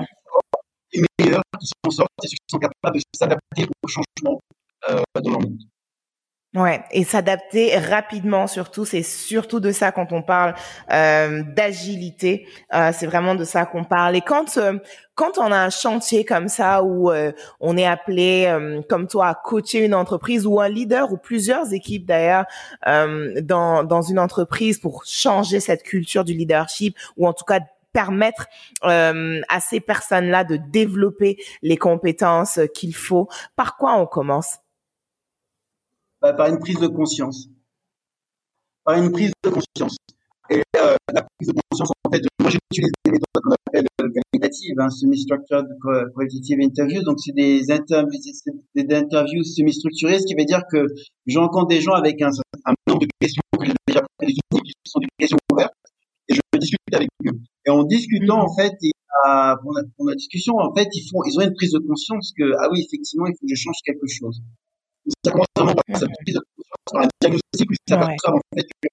[1.19, 4.39] meilleurs qui s'en sortent, c'est ceux qui sont capables de s'adapter au changement
[4.89, 5.59] euh, dans leur monde.
[6.53, 10.53] Ouais, et s'adapter rapidement surtout, c'est surtout de ça quand on parle
[10.91, 14.17] euh, d'agilité, euh, c'est vraiment de ça qu'on parle.
[14.17, 14.77] Et quand euh,
[15.15, 19.27] quand on a un chantier comme ça où euh, on est appelé euh, comme toi
[19.29, 22.43] à coacher une entreprise ou un leader ou plusieurs équipes d'ailleurs
[22.85, 27.61] euh, dans dans une entreprise pour changer cette culture du leadership ou en tout cas
[27.93, 28.47] permettre
[28.83, 33.29] euh, à ces personnes-là de développer les compétences qu'il faut.
[33.55, 34.60] Par quoi on commence?
[36.21, 37.47] Bah, par une prise de conscience.
[38.83, 39.97] Par une prise de conscience.
[40.49, 43.85] Et euh, la prise de conscience, en fait, moi j'utilise des méthodes qu'on appelle
[44.31, 45.65] qualitatives, hein, semi-structured
[46.15, 47.03] qualitative interviews.
[47.03, 48.19] Donc c'est des interviews,
[48.75, 50.85] des interviews semi-structurées, ce qui veut dire que
[51.25, 52.29] je rencontre des gens avec un,
[52.65, 55.73] un nombre de questions que j'ai déjà des qui sont des questions ouvertes,
[56.27, 57.39] et je discute avec eux.
[57.65, 58.91] Et en discutant, en fait, et
[59.23, 61.79] à, pour, la, pour la discussion, en fait, ils font, ils ont une prise de
[61.79, 64.41] conscience que ah oui, effectivement, il faut que je change quelque chose
[65.23, 65.83] ça commence vraiment par
[66.91, 68.87] par un diagnostic où ils s'aperçoivent en fait que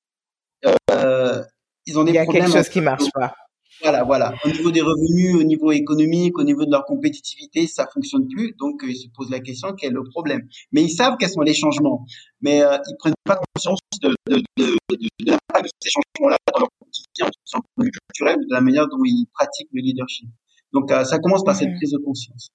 [0.93, 1.43] euh,
[1.87, 2.45] ils ont des Il y a problèmes.
[2.45, 3.35] quelque chose qui marche pas.
[3.81, 4.35] Voilà, voilà.
[4.45, 8.53] Au niveau des revenus, au niveau économique, au niveau de leur compétitivité, ça fonctionne plus.
[8.59, 10.49] Donc, euh, ils se posent la question quel est le problème?
[10.73, 12.05] Mais ils savent quels sont les changements.
[12.41, 16.37] Mais euh, ils prennent pas conscience de, de, de, de, de l'impact de ces changements-là
[16.53, 20.29] dans leur quotidien, sur le plan culturel, de la manière dont ils pratiquent le leadership.
[20.73, 22.49] Donc, euh, ça commence par cette prise de conscience.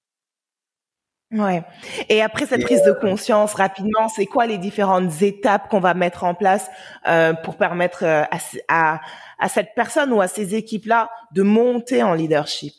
[1.34, 1.64] Ouais.
[2.10, 6.24] Et après cette prise de conscience, rapidement, c'est quoi les différentes étapes qu'on va mettre
[6.26, 6.70] en place
[7.08, 8.30] euh, pour permettre à,
[8.68, 9.02] à,
[9.40, 12.76] à, cette personne ou à ces équipes-là de monter en leadership?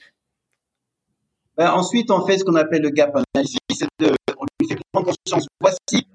[1.57, 3.59] Ben, Ensuite, on fait ce qu'on appelle le gap analysis.
[3.99, 5.49] De, on lui fait prendre conscience.
[5.61, 6.07] Voici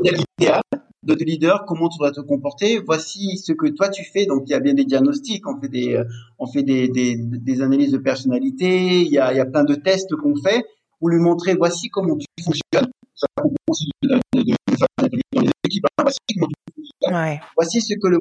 [0.00, 0.62] l'idéal
[1.02, 2.78] de tes leader, comment tu dois te comporter.
[2.78, 4.24] Voici ce que toi tu fais.
[4.24, 6.02] Donc il y a bien des diagnostics, on fait des,
[6.38, 9.02] on fait des, des, des analyses de personnalité.
[9.02, 10.64] Il y a, il y a plein de tests qu'on fait
[10.98, 12.90] pour lui montrer voici comment tu fonctionnes.
[13.14, 13.44] Ça dans
[15.42, 15.86] les équipes.
[16.00, 17.14] Voici comment tu fonctionnes.
[17.14, 17.40] Ouais.
[17.56, 18.18] Voici ce que le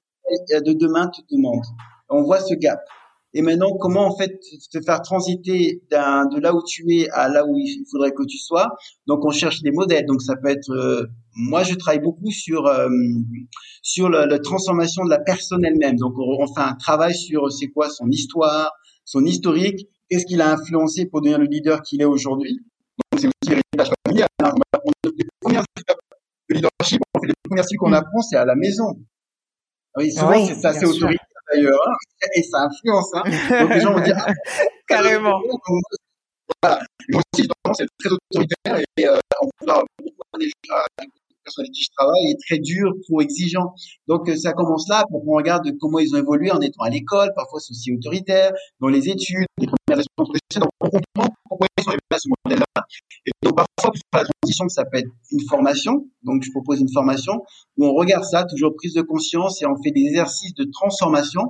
[0.62, 1.64] de demain te demande.
[2.10, 2.80] On voit ce gap.
[3.34, 4.40] et maintenant comment en fait
[4.72, 8.38] te faire transiter de là où tu es à là où il faudrait que tu
[8.38, 8.70] sois.
[9.08, 10.06] Donc on cherche des modèles.
[10.06, 12.88] Donc ça peut être euh, moi je travaille beaucoup sur euh,
[13.82, 15.98] sur la, la, transformation de la personne elle-même.
[15.98, 18.72] Donc on, on, fait un travail sur c'est quoi son histoire,
[19.04, 22.60] son historique, qu'est-ce qu'il a influencé pour devenir le leader qu'il est aujourd'hui?
[23.12, 24.30] Donc c'est aussi l'héritage familial.
[24.44, 24.52] Hein.
[25.04, 25.64] Les premières
[26.50, 28.96] de leadership, les premières qu'on apprend c'est à la maison.
[29.98, 31.96] Oui, souvent oui, c'est assez autoritaire d'ailleurs, hein,
[32.36, 33.12] et ça influence.
[33.14, 33.24] Hein.
[33.62, 34.34] Donc les gens vont dire ah,
[34.88, 35.42] carrément.
[36.62, 36.82] Voilà.
[37.10, 40.24] Moi aussi, c'est très autoritaire et euh, on parle beaucoup
[41.58, 43.74] avec qui je travaille est très dur, trop exigeant.
[44.08, 47.32] Donc ça commence là, pour qu'on regarde comment ils ont évolué en étant à l'école,
[47.36, 51.84] parfois c'est aussi autoritaire, dans les études, les premières professionnelles, donc on comprend pourquoi ils
[51.84, 52.84] sont arrivés à ce modèle-là.
[53.26, 56.80] Et donc parfois pour faire la transition, ça peut être une formation, donc je propose
[56.82, 57.34] une formation
[57.78, 61.42] où on regarde ça, toujours prise de conscience et on fait des exercices de transformation.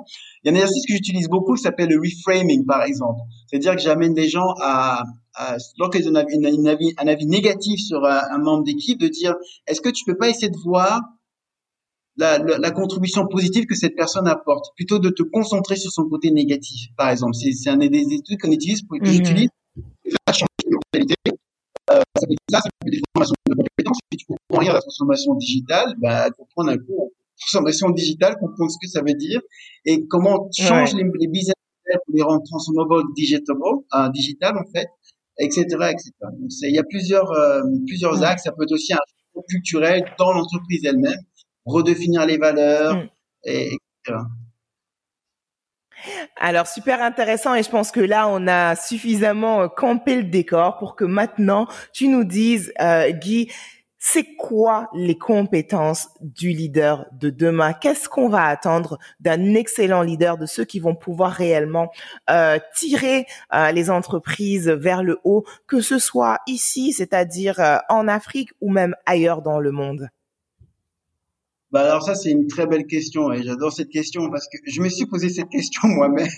[0.43, 3.75] Il y a un exercice que j'utilise beaucoup qui s'appelle le reframing par exemple, c'est-à-dire
[3.75, 5.03] que j'amène des gens à
[5.41, 9.35] euh, lorsqu'ils ont une avis, un avis négatif sur un, un membre d'équipe, de dire
[9.67, 11.01] est-ce que tu peux pas essayer de voir
[12.17, 16.07] la, la, la, contribution positive que cette personne apporte, plutôt de te concentrer sur son
[16.07, 17.33] côté négatif, par exemple.
[17.33, 19.11] C'est un des études qu'on utilise, pour, que mmh.
[19.11, 19.49] j'utilise,
[20.71, 21.15] mentalité.
[21.91, 23.99] Euh, ça peut être ça, ça peut être des formations de compétences.
[24.11, 28.71] Si tu comprends rien à la transformation digitale, bah, comprendre un cours transformation digitale, comprendre
[28.71, 29.41] ce que ça veut dire
[29.85, 31.03] et comment changes ouais.
[31.03, 31.53] les, les business
[32.05, 33.59] pour les rendre transformable, digitable,
[33.93, 34.87] euh, digital en fait,
[35.39, 36.11] etc., etc.
[36.21, 38.43] Donc, il y a plusieurs, euh, plusieurs axes.
[38.43, 41.19] Ça peut être aussi un changement culturel dans l'entreprise elle-même,
[41.65, 43.09] redéfinir les valeurs, mm.
[43.45, 44.19] et, etc.
[46.35, 50.95] Alors super intéressant et je pense que là on a suffisamment campé le décor pour
[50.95, 53.49] que maintenant tu nous dises euh, Guy
[54.07, 57.73] c'est quoi les compétences du leader de demain?
[57.73, 61.91] Qu'est-ce qu'on va attendre d'un excellent leader, de ceux qui vont pouvoir réellement
[62.29, 68.07] euh, tirer euh, les entreprises vers le haut, que ce soit ici, c'est-à-dire euh, en
[68.07, 70.07] Afrique ou même ailleurs dans le monde?
[71.75, 74.81] Bah alors ça c'est une très belle question et j'adore cette question parce que je
[74.81, 76.29] me suis posé cette question moi-même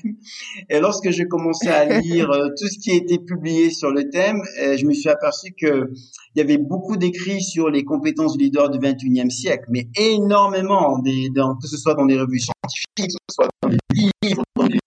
[0.67, 4.09] et lorsque j'ai commencé à lire euh, tout ce qui a été publié sur le
[4.09, 5.91] thème, euh, je me suis aperçu que
[6.33, 10.97] il y avait beaucoup d'écrits sur les compétences du leader du 21e siècle, mais énormément
[10.97, 13.77] des, dans, que ce soit dans des revues scientifiques, que ce soit dans des
[14.23, 14.79] livres, dans des,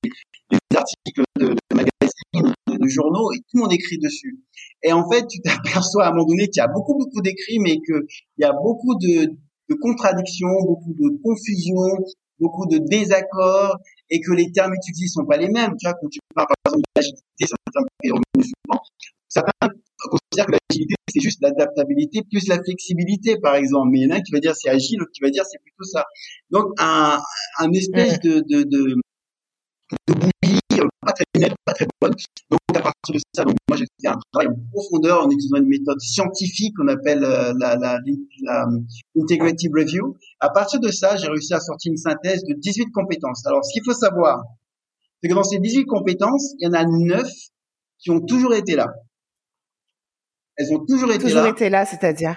[0.75, 4.41] articles de, de magazines, de journaux et tout le monde écrit dessus.
[4.83, 7.61] Et en fait, tu t'aperçois à un moment donné qu'il y a beaucoup beaucoup d'écrits,
[7.61, 8.03] mais qu'il
[8.39, 9.31] y a beaucoup de
[9.71, 12.05] de contradictions, beaucoup de confusion,
[12.39, 13.79] beaucoup de désaccords
[14.11, 15.73] et que les termes utilisés sont pas les mêmes.
[15.79, 18.81] Tu vois, quand tu parles par exemple d'agilité, c'est un terme qui est souvent.
[19.29, 23.91] Certains considèrent que l'agilité, c'est juste l'adaptabilité plus la flexibilité, par exemple.
[23.93, 25.45] Mais il y en a un qui va dire c'est agile, l'autre qui va dire
[25.45, 26.05] c'est plutôt ça.
[26.51, 27.21] Donc, un,
[27.59, 28.97] un espèce de, de, de,
[31.01, 32.13] pas très nette, pas très bonne.
[32.51, 35.57] Donc, à partir de ça, donc, moi, j'ai fait un travail en profondeur en utilisant
[35.57, 37.99] une méthode scientifique qu'on appelle euh, la, la,
[38.43, 38.67] la,
[39.21, 40.17] Integrative Review.
[40.41, 43.45] À partir de ça, j'ai réussi à sortir une synthèse de 18 compétences.
[43.47, 44.43] Alors, ce qu'il faut savoir,
[45.23, 47.29] c'est que dans ces 18 compétences, il y en a 9
[47.99, 48.87] qui ont toujours été là.
[50.57, 51.49] Elles ont toujours été toujours là.
[51.49, 52.37] été là, c'est-à-dire?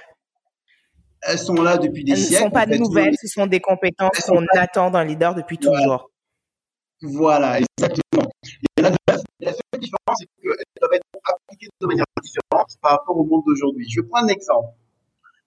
[1.25, 2.33] Elles sont là depuis des Elles siècles.
[2.43, 5.57] ne sont pas en fait, nouvelles, ce sont des compétences qu'on attend d'un leader depuis
[5.61, 5.79] Voilà.
[5.79, 6.09] toujours.
[7.03, 8.29] Voilà, exactement.
[8.77, 12.91] Et la, la, la seule différence, c'est qu'elles doivent être appliquées de manière différente par
[12.91, 13.85] rapport au monde d'aujourd'hui.
[13.89, 14.69] Je prends un exemple.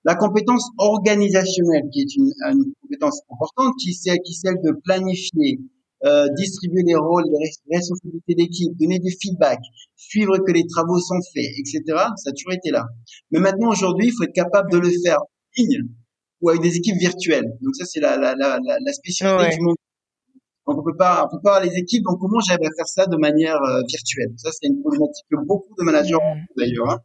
[0.05, 5.59] La compétence organisationnelle, qui est une, une compétence importante, qui c'est qui celle de planifier,
[6.05, 9.59] euh, distribuer les rôles, les responsabilités d'équipe, donner du feedback,
[9.97, 11.83] suivre que les travaux sont faits, etc.
[12.16, 12.85] Ça a toujours été là.
[13.31, 15.88] Mais maintenant, aujourd'hui, il faut être capable de le faire en ligne
[16.42, 17.51] ou avec des équipes virtuelles.
[17.62, 19.57] Donc ça, c'est la, la, la, la, la spécificité Ouais.
[19.57, 19.75] du monde
[20.66, 22.02] donc on peut pas, on peut pas avoir les équipes.
[22.05, 24.33] Donc comment j'arrive à faire ça de manière euh, virtuelle?
[24.37, 26.90] Ça c'est une problématique que beaucoup de managers ont d'ailleurs.
[26.90, 27.00] hein.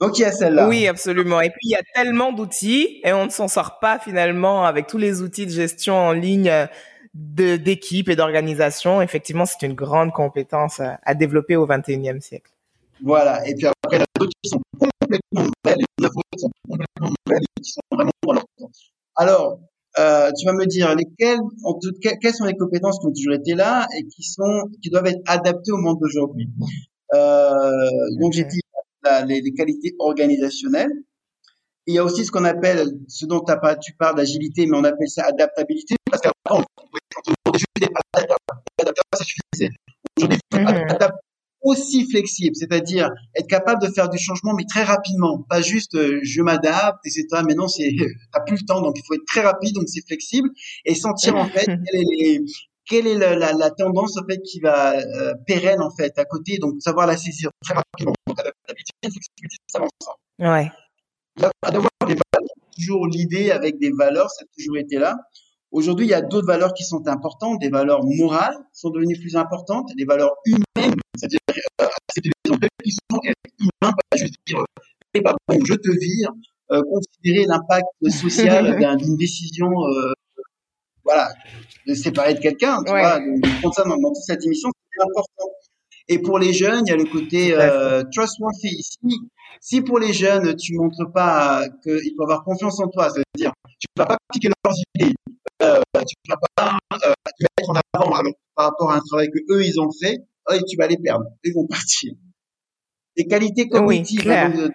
[0.00, 0.66] Donc il y a celle-là.
[0.68, 1.40] Oui, absolument.
[1.42, 4.86] Et puis, il y a tellement d'outils et on ne s'en sort pas finalement avec
[4.86, 6.66] tous les outils de gestion en ligne euh,
[7.12, 9.02] de- d'équipe et d'organisation.
[9.02, 12.50] Effectivement, c'est une grande compétence à, à développer au 21e siècle.
[13.02, 13.46] Voilà.
[13.46, 15.84] Et puis après, il y a d'autres qui sont complètement nouvelles.
[16.02, 18.70] Autres sont complètement nouvelles et qui sont vraiment dans leur temps.
[19.16, 19.58] Alors,
[20.00, 23.12] euh, tu vas me dire lesquelles, en tout cas, quelles sont les compétences qui ont
[23.12, 26.48] toujours été là et qui sont, qui doivent être adaptées au monde d'aujourd'hui.
[27.14, 27.88] Euh,
[28.20, 28.60] donc j'ai dit
[29.04, 30.92] la- les, les qualités organisationnelles.
[31.86, 34.84] Il y a aussi ce qu'on appelle, ce dont pas, tu parles d'agilité, mais on
[34.84, 36.62] appelle ça adaptabilité, parce qu'avant,
[37.14, 39.70] quand on des adaptables, ça suffisait.
[40.16, 41.14] Aujourd'hui, être adaptable
[41.70, 46.20] aussi flexible, c'est-à-dire être capable de faire du changement, mais très rapidement, pas juste euh,
[46.22, 47.26] je m'adapte, etc.
[47.46, 47.90] Mais non, c'est
[48.32, 50.48] t'as plus le temps, donc il faut être très rapide, donc c'est flexible
[50.84, 52.40] et sentir en fait quelles, est les-
[52.88, 56.24] quelle est la, la, la tendance en fait qui va euh, pérenne en fait à
[56.24, 58.14] côté, donc savoir la saisir très rapidement.
[60.38, 60.70] Ouais.
[61.38, 61.90] D'avoir
[62.76, 65.16] toujours l'idée avec des valeurs, ça a toujours été là.
[65.72, 69.36] Aujourd'hui, il y a d'autres valeurs qui sont importantes, des valeurs morales sont devenues plus
[69.36, 71.38] importantes, des valeurs humaines, c'est-à-dire
[71.80, 73.20] euh, accepter emplois qui sont
[73.60, 74.58] humains, pas juste dire
[75.16, 76.30] euh, je te vire,
[76.72, 80.12] euh, considérer l'impact social d'un- d'une décision, euh,
[81.04, 81.32] voilà,
[81.86, 83.00] de séparer de quelqu'un, tu Ouais.
[83.00, 85.50] vois, de, de prendre ça dans, dans toute cette émission, c'est important.
[86.08, 88.82] Et pour les jeunes, il y a le côté euh, trustworthy.
[88.82, 88.98] Si,
[89.60, 93.86] si pour les jeunes, tu montres pas qu'ils peuvent avoir confiance en toi, c'est-à-dire tu
[93.96, 95.14] vas pas piquer leurs idées,
[95.62, 98.10] euh, tu vas pas euh, te mettre en avant
[98.54, 100.18] par rapport à un travail que eux ils ont fait,
[100.48, 102.12] oh, et tu vas les perdre, ils vont partir.
[103.16, 104.72] Les qualités cognitives, hein, de- de-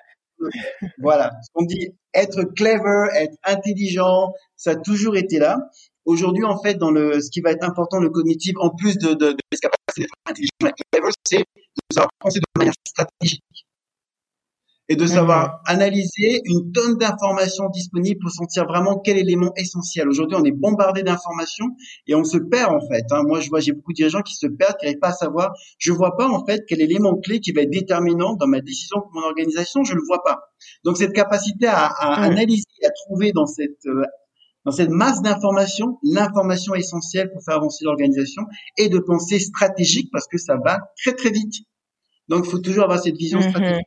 [1.00, 5.58] voilà, qu'on dit être clever, être intelligent, ça a toujours été là.
[6.06, 9.14] Aujourd'hui, en fait, dans le, ce qui va être important, le cognitif, en plus de,
[9.14, 10.50] de, de d'être intelligent
[10.92, 13.44] clever, c'est de savoir penser de manière stratégique
[14.88, 20.08] et de savoir analyser une tonne d'informations disponibles pour sentir vraiment quel élément essentiel.
[20.08, 21.66] Aujourd'hui, on est bombardé d'informations
[22.08, 23.04] et on se perd en fait.
[23.12, 23.24] hein.
[23.26, 25.54] Moi, je vois, j'ai beaucoup de dirigeants qui se perdent, qui n'arrivent pas à savoir.
[25.80, 29.02] Je vois pas en fait quel élément clé qui va être déterminant dans ma décision
[29.02, 29.84] pour mon organisation.
[29.84, 30.40] Je le vois pas.
[30.84, 32.24] Donc cette capacité à, à Mm.
[32.32, 34.04] analyser, à trouver dans cette euh,
[34.66, 38.44] dans cette masse d'informations l'information essentielle pour faire avancer l'organisation
[38.78, 41.54] et de penser stratégique parce que ça va très très vite.
[42.30, 43.50] Donc il faut toujours avoir cette vision Mhm.
[43.50, 43.86] stratégique.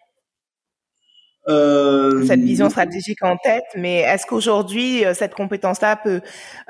[1.48, 6.20] Euh, cette vision stratégique en tête, mais est-ce qu'aujourd'hui euh, cette compétence-là peut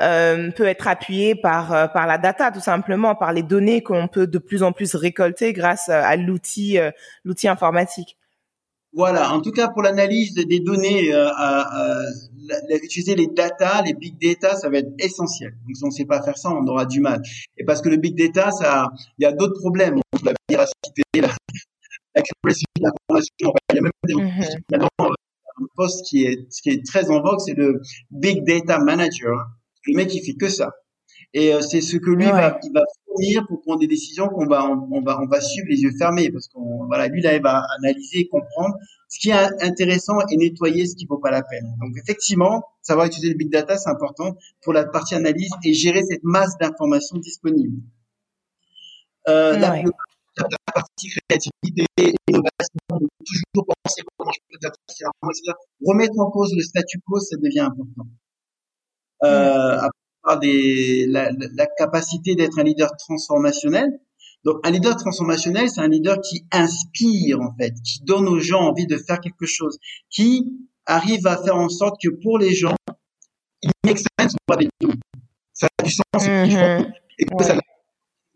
[0.00, 4.28] euh, peut être appuyée par par la data tout simplement, par les données qu'on peut
[4.28, 6.92] de plus en plus récolter grâce à l'outil euh,
[7.24, 8.16] l'outil informatique?
[8.94, 12.00] Voilà, en tout cas pour l'analyse des données, à- à-
[12.82, 15.52] utiliser les data, les big data, ça va être essentiel.
[15.66, 17.20] Donc si on ne sait pas faire ça, on aura du mal.
[17.58, 18.88] Et parce que le big data, ça,
[19.18, 19.96] il y a d'autres problèmes.
[19.96, 21.28] Donc, La véracité, la,
[22.18, 24.44] il y a même des Mhm.
[24.70, 29.37] Maintenant, un poste qui est, qui est très en vogue, c'est le Big Data Manager.
[29.87, 30.72] Le mec, il fait que ça.
[31.35, 32.33] Et euh, c'est ce que lui Ouais.
[32.33, 35.40] va, il va fournir pour prendre des décisions qu'on va, on, on va, on va
[35.40, 38.76] suivre les yeux fermés parce qu'on, voilà, lui là, il va analyser, comprendre
[39.09, 41.74] ce qui est intéressant et nettoyer ce qui vaut pas la peine.
[41.81, 46.02] Donc effectivement, savoir utiliser le big data, c'est important pour la partie analyse et gérer
[46.02, 47.83] cette masse d'informations disponibles.
[49.28, 49.85] Euh, Ouais.
[50.38, 51.85] La, la partie créativité,
[52.29, 55.53] innovation, toujours penser comment je peux adapter différemment, etc.
[55.85, 58.07] Remettre en cause le statu quo, ça devient important.
[59.24, 59.88] Euh, à
[60.22, 63.88] part des, la, la- capacité d'être un leader transformationnel.
[64.44, 68.61] Donc, un leader transformationnel, c'est un leader qui inspire, en fait, qui donne aux gens
[68.61, 69.79] envie de faire quelque chose,
[70.11, 70.46] qui
[70.87, 72.74] arrive à faire en sorte que pour les gens,
[73.62, 74.92] il make sense des tout.
[75.53, 76.92] Ça a du sens font, Mhm.
[77.18, 77.55] et que ça Ouais.
[77.55, 77.61] une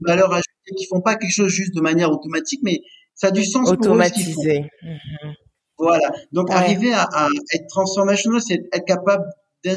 [0.07, 2.81] valeur ajoutée, qui font pas quelque chose juste de manière automatique, mais
[3.15, 3.79] ça a du sens pour eux.
[3.79, 4.65] Automatisé.
[4.83, 5.35] Mhm.
[5.79, 6.11] Voilà.
[6.33, 6.55] Donc, Ouais.
[6.55, 9.25] arriver à, à être transformationnel, c'est être capable
[9.65, 9.75] de,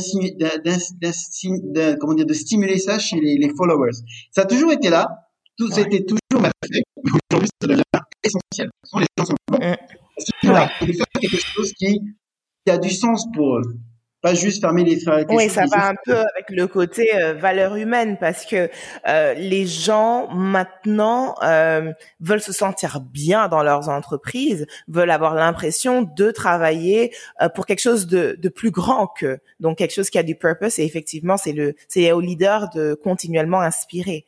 [1.99, 3.91] comment dire, de stimuler ça chez les, les followers.
[4.31, 5.07] Ça a toujours été là.
[5.57, 6.81] Tout, c'était toujours mal fait.
[7.03, 7.83] Mais aujourd'hui, ça devient
[8.23, 8.69] essentiel.
[8.99, 9.57] Les gens sont bons.
[9.57, 9.75] Mm.
[10.41, 11.99] Que, voilà, il faut faire quelque chose qui,
[12.65, 13.75] qui a du sens pour eux.
[14.25, 18.17] Pas juste fermer les Oui, ça va un peu avec le côté euh, valeur humaine
[18.19, 18.71] parce que
[19.07, 26.01] euh, les gens maintenant euh, veulent se sentir bien dans leurs entreprises, veulent avoir l'impression
[26.01, 27.13] de travailler
[27.53, 30.79] pour quelque chose de, de plus grand que donc quelque chose qui a du purpose
[30.79, 34.25] et effectivement c'est le c'est au leader de continuellement inspirer.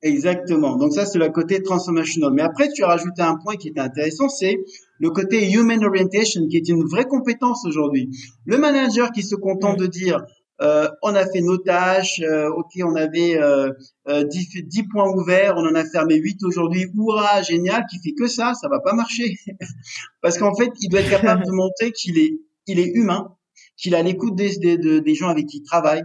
[0.00, 0.76] Exactement.
[0.76, 2.32] Donc ça, c'est le côté transformational.
[2.32, 4.60] Mais après, tu as rajouté un point qui était intéressant, c'est
[4.98, 8.10] le côté human orientation, qui est une vraie compétence aujourd'hui.
[8.46, 10.24] Le manager qui se contente de dire,
[10.60, 13.70] euh, on a fait nos tâches, euh, ok, on avait euh,
[14.08, 18.14] euh, 10, 10 points ouverts, on en a fermé 8 aujourd'hui, hurrah, génial, qui fait
[18.18, 19.36] que ça, ça va pas marcher.
[20.22, 22.32] Parce qu'en fait, il doit être capable de montrer qu'il est,
[22.66, 23.28] il est humain,
[23.76, 26.02] qu'il a l'écoute des, des, des- des gens avec qui il travaille,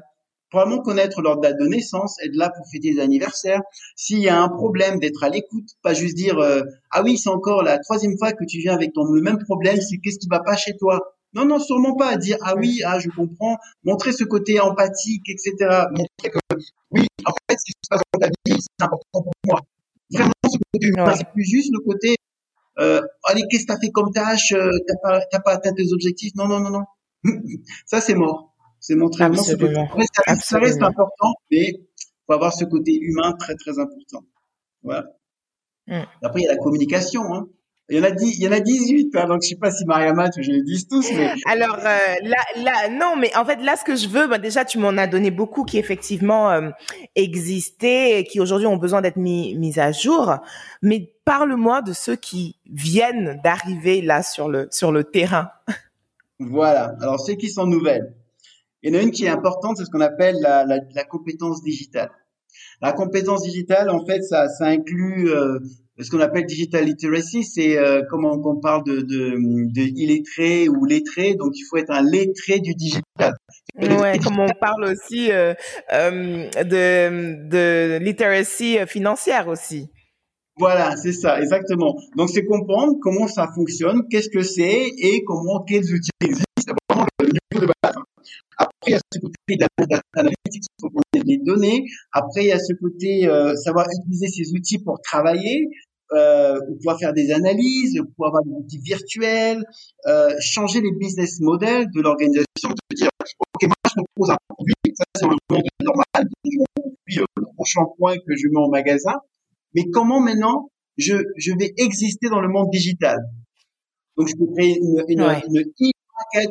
[0.53, 3.61] probablement connaître leur date de naissance, être là pour fêter les anniversaires,
[3.95, 6.61] s'il y a un problème, d'être à l'écoute, pas juste dire euh,
[6.91, 9.81] ah oui c'est encore la troisième fois que tu viens avec ton le même problème,
[9.81, 11.15] c'est qu'est-ce qui va pas chez toi?
[11.33, 15.85] Non non sûrement pas dire ah oui ah je comprends, montrer ce côté empathique etc.
[15.89, 16.55] Montrer que
[16.91, 19.59] oui en fait ce qui se passe dans ta vie c'est important pour moi.
[20.11, 22.15] Vraiment ce côté humain, c'est plus juste le côté
[22.79, 25.91] euh, allez qu'est-ce que t'as fait comme tâche, euh, t'as pas t'as pas atteint tes
[25.93, 26.35] objectifs?
[26.35, 26.83] Non non non non
[27.87, 28.52] ça c'est mort.
[28.83, 29.73] C'est montrer vraiment ce côté.
[30.41, 31.71] Ça reste, important, mais
[32.27, 34.25] faut avoir ce côté humain très très important.
[34.83, 35.05] Voilà.
[35.87, 36.01] Mm.
[36.21, 37.33] Après, il y a la communication.
[37.33, 37.47] Hein.
[37.89, 39.71] Il y en a dix, il y en a 18, hein, donc je sais pas
[39.71, 41.31] si Mariama, tu je les dis tous, mais.
[41.45, 44.65] Alors euh, là, là, non, mais en fait, là, ce que je veux, bah, déjà,
[44.65, 46.69] tu m'en as donné beaucoup qui effectivement euh,
[47.15, 50.35] existaient et qui aujourd'hui ont besoin d'être mis, mis à jour.
[50.81, 55.51] Mais parle-moi de ceux qui viennent d'arriver là sur le sur le terrain.
[56.39, 56.95] Voilà.
[56.99, 58.13] Alors ceux qui sont nouvelles.
[58.83, 61.03] Il y en a une qui est importante, c'est ce qu'on appelle la, la, la
[61.05, 62.11] compétence digitale.
[62.81, 65.57] La compétence digitale, en fait, ça, ça inclut euh,
[65.99, 69.35] ce qu'on appelle digital literacy, c'est euh, comment on parle de, de,
[69.73, 73.33] de illettré ou lettré, donc il faut être un lettré du digital.
[73.79, 75.53] Ouais, comme on parle aussi euh,
[75.93, 79.89] euh, de, de literacy financière aussi.
[80.57, 81.95] Voilà, c'est ça, exactement.
[82.17, 86.73] Donc c'est comprendre comment ça fonctionne, qu'est-ce que c'est et comment quels outils existent.
[86.89, 87.95] Vraiment le niveau de base.
[88.83, 90.63] Après, il y a ce côté de la data analytics,
[91.25, 91.85] les données.
[92.11, 95.69] Après, il y a ce côté euh, savoir utiliser ces outils pour travailler,
[96.11, 99.63] euh, pouvoir faire des analyses, pouvoir avoir des outils virtuels,
[100.07, 103.07] euh, changer les business models de l'organisation, de dire,
[103.55, 106.27] ok, moi je propose un produit, ça c'est un monde normal,
[107.05, 107.25] puis euh,
[107.65, 109.15] shampoing que je mets en magasin,
[109.73, 113.17] mais comment maintenant je, je vais exister dans le monde digital?
[114.17, 115.41] Donc je peux créer une, une, Ouais.
[115.47, 115.63] une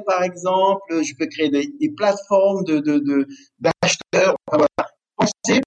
[0.06, 3.26] par exemple, je peux créer des, des plateformes de de de-
[3.58, 4.90] d'acheteurs, enfin, voilà.
[5.16, 5.60] Penser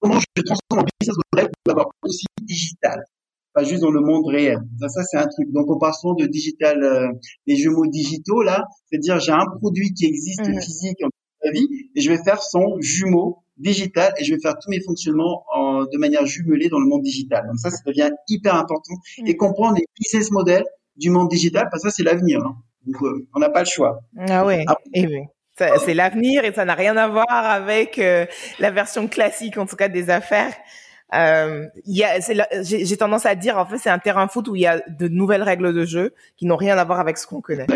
[0.00, 3.04] comment je transforme mon business model pour l'avoir aussi digital,
[3.54, 4.58] pas juste dans le monde réel.
[4.80, 5.50] Ça, ça c'est un truc.
[5.52, 7.08] Donc on parle souvent de digital, euh,
[7.46, 10.60] des jumeaux digitaux là, c'est-à-dire j'ai un produit qui existe Mhm.
[10.60, 11.08] physique en
[11.44, 14.80] la vie et je vais faire son jumeau digital et je vais faire tous mes
[14.80, 17.46] fonctionnements en, de manière jumelée dans le monde digital.
[17.46, 18.94] Donc ça, ça devient hyper important
[19.26, 20.64] et comprendre les business models
[20.96, 22.40] du monde digital, parce que ça c'est l'avenir.
[22.44, 22.56] hein.
[22.86, 22.96] Donc
[23.34, 24.00] on n'a pas le choix.
[24.28, 24.64] Ah ouais.
[24.66, 25.06] Après- Eh
[25.58, 28.26] ça- c'est l'avenir et ça n'a rien à voir avec euh,
[28.58, 30.52] la version classique, en tout cas des affaires.
[31.14, 31.66] Euh,
[32.62, 35.06] j'ai tendance à dire, en fait, c'est un terrain foot où il y a de
[35.06, 37.66] nouvelles règles de jeu qui n'ont rien à voir avec ce qu'on connaît.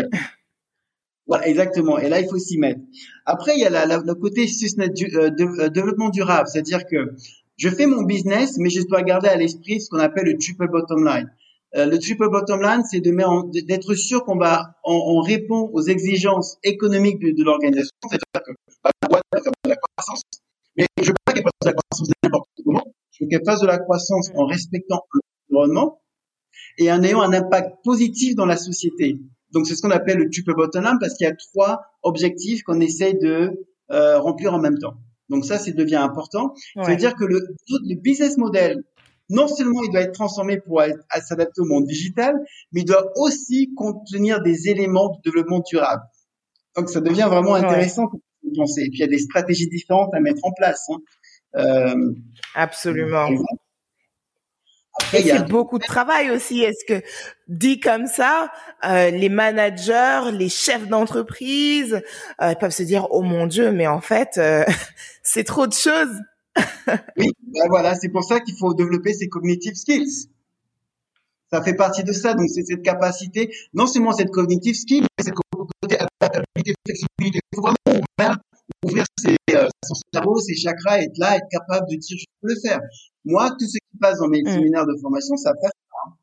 [1.27, 1.99] Voilà, exactement.
[1.99, 2.81] Et là, il faut s'y mettre.
[3.25, 6.85] Après, il y a la, la- le côté du- euh, de- euh, développement durable, c'est-à-dire
[6.85, 7.13] que
[7.55, 10.67] je fais mon business, mais je dois garder à l'esprit ce qu'on appelle le triple
[10.67, 11.31] bottom line.
[11.75, 15.21] Euh, le triple bottom line, c'est de mettre en- d'être sûr qu'on va, on, on
[15.21, 18.51] répond aux exigences économiques de, de l'organisation, c'est-à-dire que
[18.83, 20.21] bah, la boîte va faire de la croissance,
[20.75, 22.83] mais je veux pas qu'elle fasse de la croissance n'importe comment.
[23.11, 25.01] Je veux qu'elle fasse de la croissance en respectant
[25.49, 26.01] l'environnement
[26.79, 29.19] et en ayant un impact positif dans la société.
[29.51, 32.63] Donc c'est ce qu'on appelle le triple bottom line parce qu'il y a trois objectifs
[32.63, 33.51] qu'on essaie de
[33.91, 34.93] euh, remplir en même temps.
[35.29, 36.53] Donc ça, ça devient important.
[36.75, 37.39] Ça veut dire que le,
[37.69, 38.83] le business model,
[39.29, 40.81] non seulement il doit être transformé pour
[41.21, 42.35] s'adapter au monde digital,
[42.71, 46.03] mais il doit aussi contenir des éléments de développement durable.
[46.75, 47.59] Donc ça devient vraiment Ouais.
[47.59, 48.19] intéressant pour
[48.55, 48.81] penser.
[48.81, 50.83] Et puis il y a des stratégies différentes à mettre en place.
[50.89, 50.97] hein.
[51.55, 52.13] Euh,
[52.55, 53.29] Absolument.
[54.99, 56.61] après, Et a c'est beaucoup de travail aussi.
[56.61, 57.05] Est-ce que
[57.47, 58.51] dit comme ça,
[58.85, 62.01] euh, les managers, les chefs d'entreprise
[62.41, 64.39] euh, peuvent se dire oh mon dieu, mais en fait
[65.23, 66.19] c'est trop de choses.
[67.17, 70.29] Oui, ben voilà, c'est pour ça qu'il faut développer ces cognitive skills.
[71.51, 75.23] Ça fait partie de ça, donc c'est cette capacité, non seulement cette cognitive skill, mais
[75.23, 77.39] cette côté adaptabilité, flexibilité.
[77.51, 77.77] Il faut vraiment
[78.19, 78.37] ouvrir,
[78.85, 82.49] ouvrir ses, euh, son cerveau, ses chakras, être là, être capable de dire je peux
[82.53, 82.79] le faire.
[83.25, 84.51] Moi, tout ce qui passe dans mes Mm.
[84.51, 85.71] séminaires de formation, ça passe.
[85.89, 86.13] pas.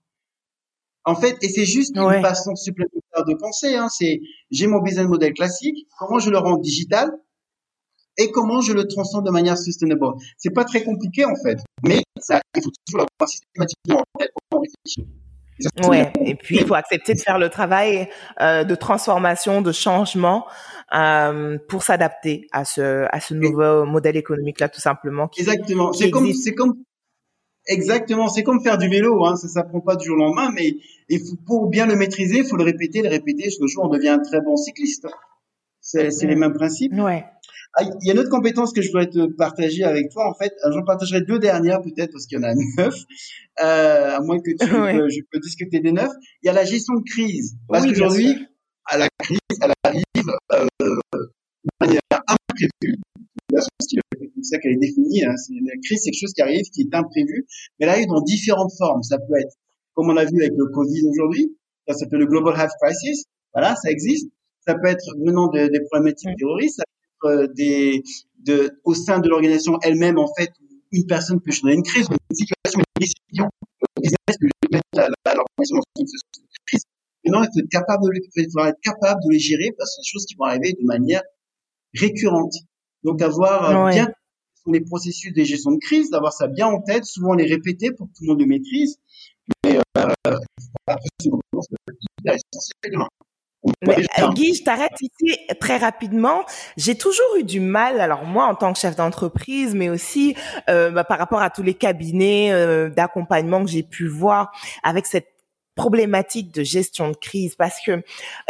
[1.13, 2.19] En fait, et c'est juste Ouais.
[2.19, 3.75] une façon supplémentaire de penser.
[3.75, 4.21] Hein, c'est
[4.53, 7.11] j'ai mon business model classique, comment je le rends digital
[8.19, 10.07] et comment je le transforme de manière sustainable.
[10.37, 14.61] C'est pas très compliqué en fait, mais ça, il faut toujours l'avoir systématiquement en pour
[14.63, 15.05] réfléchir.
[15.59, 16.13] Et Ouais.
[16.43, 18.09] Puis il faut accepter de faire le travail
[18.43, 20.47] euh, de transformation, de changement
[20.95, 25.29] euh, pour s'adapter à ce à ce nouveau modèle économique là tout simplement.
[25.29, 25.93] Qui, Exactement.
[25.95, 26.75] C'est comme, c'est comme,
[27.67, 28.29] exactement.
[28.29, 29.25] C'est comme faire du vélo.
[29.25, 29.37] Hein.
[29.37, 30.75] Ça s'apprend pas du jour au lendemain, mais
[31.09, 33.45] il faut, pour bien le maîtriser, il faut le répéter, le répéter.
[33.45, 35.07] Jusqu'au jour, on devient un très bon cycliste.
[35.89, 36.31] C'est, c'est Mm.
[36.31, 36.93] les mêmes principes.
[36.95, 37.25] Ouais.
[37.79, 40.29] Ah, il y a une autre compétence que je voudrais te partager avec toi.
[40.29, 42.95] En fait, j'en partagerai deux dernières peut-être parce qu'il y en a neuf.
[43.63, 45.11] Euh, à moins que tu, Ouais.
[45.11, 46.09] je peux discuter des neuf.
[46.43, 47.55] Il y a la gestion de crise.
[47.69, 48.35] Parce Oui, qu'aujourd'hui,
[48.87, 50.03] à la crise, elle arrive
[50.55, 52.97] euh, de manière imprévue.
[53.81, 55.25] C'est comme ça qu'elle est définie.
[55.25, 55.35] Hein.
[55.51, 57.47] La crise, c'est quelque chose qui arrive, qui est imprévu,
[57.79, 59.03] mais elle arrive dans différentes formes.
[59.03, 59.55] Ça peut être,
[59.95, 61.57] comme on a vu avec le Covid aujourd'hui,
[61.87, 63.25] ça s'appelle le Global Health Crisis.
[63.55, 64.31] Voilà, ça existe.
[64.67, 66.85] Ça peut être venant de- des problématiques terroristes, ça
[67.21, 68.03] peut être euh, des,
[68.41, 70.51] de, au sein de l'organisation elle-même, en fait,
[70.93, 73.49] une personne peut changer une crise, une situation, une décision,
[74.01, 75.81] business que je mets à à l'organisation
[76.67, 76.83] crise.
[77.25, 79.91] Maintenant, il faut être capable de, les- il faudra être capable de les gérer parce
[79.91, 81.23] que c'est des choses qui vont arriver de manière
[81.95, 82.53] récurrente.
[83.05, 83.93] Donc, avoir euh, Ouais.
[83.93, 84.09] bien
[84.69, 88.07] les processus de gestion de crise, d'avoir ça bien en tête, souvent les répéter pour
[88.09, 88.99] que tout le monde le maîtrise.
[89.65, 89.83] Mais euh,
[90.87, 91.39] après, c'est une
[93.83, 96.45] Mais, euh, Guy, je t'arrête ici très rapidement.
[96.77, 100.35] J'ai toujours eu du mal, alors moi en tant que chef d'entreprise, mais aussi
[100.69, 104.53] euh, bah, par rapport à tous les cabinets euh, d'accompagnement que j'ai pu voir
[104.83, 105.37] avec cette
[105.77, 108.03] problématique de gestion de crise parce que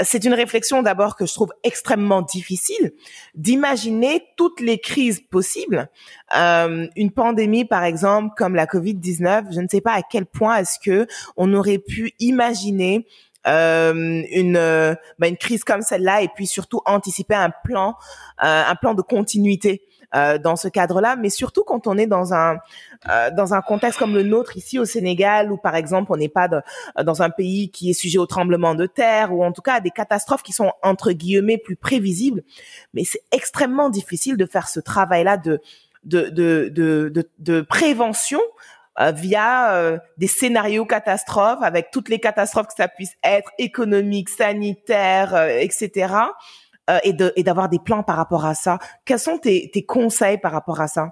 [0.02, 2.92] c'est une réflexion d'abord que je trouve extrêmement difficile
[3.34, 5.90] d'imaginer toutes les crises possibles.
[6.36, 10.58] Euh, une pandémie par exemple comme la Covid-19, je ne sais pas à quel point
[10.58, 13.06] est-ce que on aurait pu imaginer
[13.46, 17.94] euh, une euh, bah, une crise comme celle-là et puis surtout anticiper un plan
[18.42, 19.82] euh, un plan de continuité
[20.14, 22.58] euh, dans ce cadre-là, mais surtout quand on est dans un
[23.08, 26.28] euh, dans un contexte comme le nôtre ici au Sénégal, où par exemple on n'est
[26.28, 26.48] pas
[27.02, 29.80] dans un pays qui est sujet au tremblement de terre ou en tout cas à
[29.80, 32.44] des catastrophes qui sont entre guillemets plus prévisibles,
[32.94, 35.60] mais c'est extrêmement difficile de faire ce travail-là de
[36.04, 38.40] de, de, de, de, prévention
[39.00, 45.48] euh, via des scénarios catastrophes, avec toutes les catastrophes que ça puisse être, économiques, sanitaires,
[45.48, 46.14] etc.
[46.88, 48.78] Euh, et d'avoir des plans par rapport à ça.
[49.04, 51.10] Quels sont tes, conseils par rapport à ça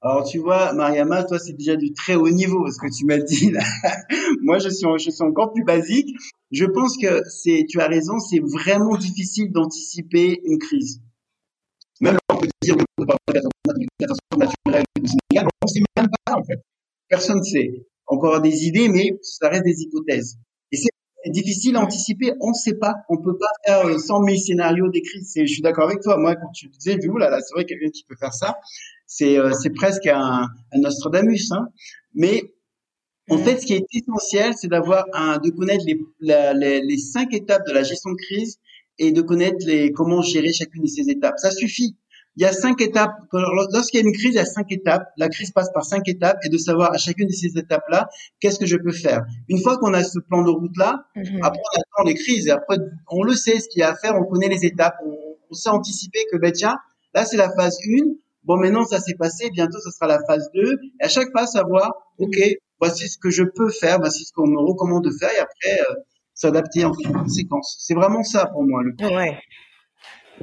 [0.00, 3.18] alors tu vois, Mariama, toi c'est déjà du très haut niveau ce que tu m'as
[3.18, 3.52] dit.
[4.42, 4.86] Moi je suis
[5.24, 6.14] encore plus basique.
[6.52, 11.02] Je pense que c'est tu as raison, c'est vraiment difficile d'anticiper une crise.
[12.00, 13.12] Même on peut dire on peut
[13.98, 16.60] catastrophe naturelle du Sénégal, on sait même pas en fait.
[17.28, 17.86] Personne ne sait.
[18.06, 20.38] Encore des idées, mais ça reste des hypothèses.
[20.72, 22.32] Et c'est difficile à anticiper.
[22.40, 22.94] On ne sait pas.
[23.10, 25.20] On peut pas faire 100 000 scénarios décrits.
[25.36, 26.16] Je suis d'accord avec toi.
[26.16, 28.56] Moi, quand tu disais, vu là, là c'est vrai quelqu'un qui peut faire ça.
[29.06, 31.52] C'est euh, presque un, un Nostradamus.
[31.52, 31.68] Hein.
[32.14, 32.44] Mais
[33.28, 37.66] en fait, ce qui est essentiel, c'est d'avoir de connaître les, les, les cinq étapes
[37.66, 38.58] de la gestion de crise
[38.98, 41.38] et de connaître les, comment gérer chacune de ces étapes.
[41.38, 41.94] Ça suffit
[42.38, 43.16] il y a cinq étapes.
[43.32, 45.08] Lorsqu'il y a une crise, il y a cinq étapes.
[45.16, 48.08] La crise passe par cinq étapes et de savoir à chacune de ces étapes-là,
[48.38, 49.24] qu'est-ce que je peux faire.
[49.48, 51.40] Une fois qu'on a ce plan de route-là, mhm.
[51.42, 52.76] après on attend les crises et après
[53.10, 55.70] on le sait ce qu'il y a à faire, on connaît les étapes, on, sait
[55.70, 56.76] anticiper que ben tiens,
[57.14, 58.04] là c'est la phase 1,
[58.44, 61.52] bon maintenant ça s'est passé, bientôt ça sera la phase 2 et à chaque phase
[61.52, 62.38] savoir, ok,
[62.78, 65.90] voici ce que je peux faire, voici ce qu'on me recommande de faire et après
[65.90, 65.94] euh,
[66.34, 67.78] s'adapter en conséquence.
[67.80, 68.94] C'est vraiment ça pour moi le.
[69.12, 69.38] Ouais.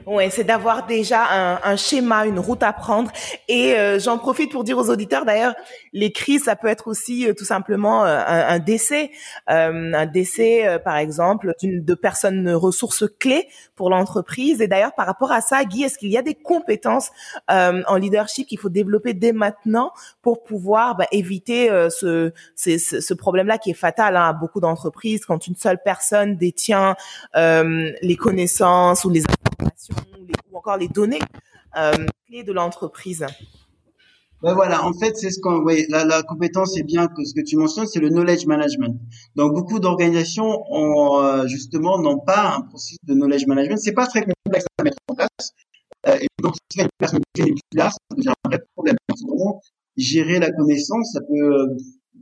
[0.05, 3.11] Ouais, c'est d'avoir déjà un, un, schéma, une route à prendre.
[3.47, 5.55] Et euh, j'en profite pour dire aux auditeurs, d'ailleurs,
[5.93, 9.11] les crises, ça peut être aussi euh, tout simplement euh, un, un, décès,
[9.47, 14.61] un décès, par exemple, d'une de personnes ressources clés pour l'entreprise.
[14.61, 17.11] Et d'ailleurs, par rapport à ça, Guy, est-ce qu'il y a des compétences
[17.47, 19.91] en leadership qu'il faut développer dès maintenant
[20.21, 25.25] pour pouvoir bah, éviter ce, ce, ce problème-là qui est fatal hein, à beaucoup d'entreprises
[25.25, 26.95] quand une seule personne détient
[27.35, 29.23] les connaissances ou les
[30.51, 31.19] ou encore les données
[31.77, 31.91] euh,
[32.27, 33.25] clés de l'entreprise
[34.41, 37.41] ben voilà, en fait, c'est ce qu'on, oui, la, compétence, c'est bien que ce que
[37.41, 38.95] tu mentionnes, c'est le knowledge management.
[39.35, 43.77] Donc, beaucoup d'organisations ont, euh, justement, n'ont pas un processus de knowledge management.
[43.77, 45.51] C'est pas très complexe à mettre en place.
[46.07, 48.97] Euh, et donc, si une personne qui est là, ça devient un vrai problème.
[49.97, 51.69] Gérer la connaissance, ça peut,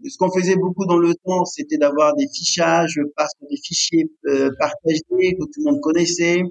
[0.07, 3.01] ce qu'on faisait beaucoup dans le temps, c'était d'avoir des fichages,
[3.49, 4.05] des fichiers
[4.59, 6.41] partagés que tout le monde connaissait,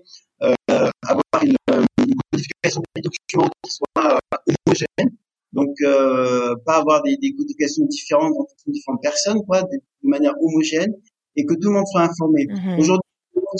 [1.03, 1.57] avoir une,
[1.99, 5.17] une, codification des documents qui soit euh, homogène.
[5.53, 10.35] Donc, euh, pas avoir des, des, codifications différentes entre différentes personnes, quoi, de, de, manière
[10.41, 10.95] homogène,
[11.37, 12.47] et que tout le monde soit informé.
[12.47, 12.81] Mm-hmm.
[12.81, 13.03] Aujourd'hui,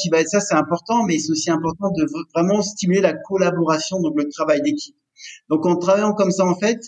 [0.01, 4.01] qui va être ça, c'est important, mais c'est aussi important de vraiment stimuler la collaboration,
[4.01, 4.97] donc le travail d'équipe.
[5.49, 6.81] Donc, en travaillant comme ça, en fait,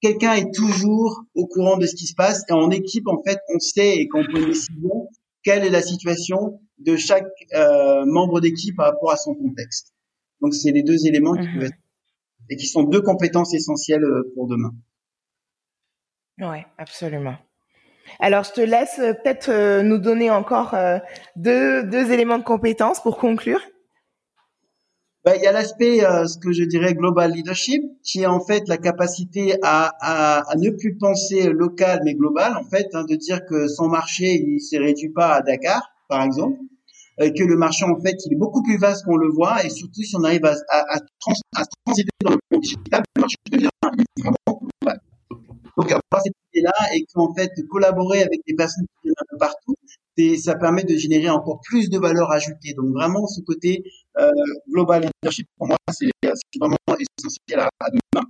[0.00, 3.38] quelqu'un est toujours au courant de ce qui se passe, et en équipe, en fait,
[3.54, 5.08] on sait, et quand on prend une décision,
[5.46, 9.94] quelle est la situation de chaque euh, membre d'équipe par rapport à son contexte.
[10.40, 11.62] Donc, c'est les deux éléments qui peuvent mhm.
[11.66, 11.78] être,
[12.50, 14.74] et qui sont deux compétences essentielles euh, pour demain.
[16.40, 17.36] Oui, absolument.
[18.18, 20.74] Alors, je te laisse euh, peut-être nous donner encore
[21.36, 23.60] deux, deux éléments de compétences pour conclure.
[25.26, 28.38] Ben, il y a l'aspect, euh, ce que je dirais, global leadership, qui est en
[28.38, 33.44] fait la capacité à, ne plus penser local mais global, en fait, hein, de dire
[33.44, 36.60] que son marché, il se réduit pas à Dakar, par exemple,
[37.20, 39.68] euh, que le marché, en fait, il est beaucoup plus vaste qu'on le voit, et
[39.68, 45.00] surtout si on arrive à transiter dans le monde digital, le marché devient vraiment global.
[45.76, 49.38] Donc, avoir cette idée-là et qu'en fait, collaborer avec des personnes qui viennent un peu
[49.38, 49.74] partout,
[50.38, 52.74] ça permet de générer encore plus de valeur ajoutée.
[52.74, 53.82] Donc vraiment, ce côté
[54.18, 54.30] euh,
[54.68, 56.10] global leadership, pour moi, c'est
[56.58, 58.26] vraiment essentiel à, à demain.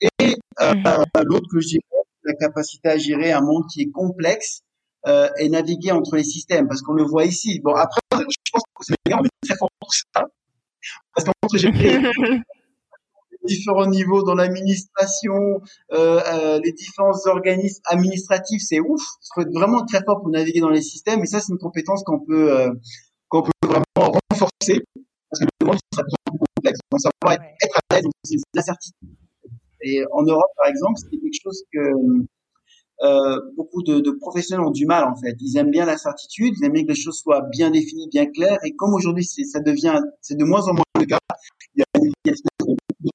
[0.00, 1.24] Et euh, mhm.
[1.24, 4.60] l'autre que je dirais, la capacité à gérer un monde qui est complexe
[5.06, 7.60] euh, et naviguer entre les systèmes, parce qu'on le voit ici.
[7.60, 10.26] Bon, après, je pense que c'est on est très fort pour ça.
[11.14, 12.00] Parce qu'entre gérer
[13.44, 15.60] différents niveaux dans l'administration,
[15.92, 19.02] euh, euh, les différents organismes administratifs, c'est ouf.
[19.22, 21.22] Il faut être vraiment très fort pour naviguer dans les systèmes.
[21.22, 22.70] Et ça, c'est une compétence qu'on peut euh,
[23.28, 24.84] qu'on peut vraiment renforcer
[25.30, 26.80] parce que le monde sera toujours plus complexe.
[26.90, 29.08] Donc, ça va être, être à l'aise dans ces incertitudes.
[29.82, 32.26] Et en Europe, par exemple, c'est quelque chose que
[33.02, 35.34] euh, beaucoup de, de, professionnels ont du mal en fait.
[35.40, 38.26] Ils aiment bien la certitude, ils aiment bien que les choses soient bien définies, bien
[38.26, 38.58] claires.
[38.64, 41.18] Et comme aujourd'hui, ça devient, c'est de moins en moins le cas.
[41.74, 42.12] Il y a une,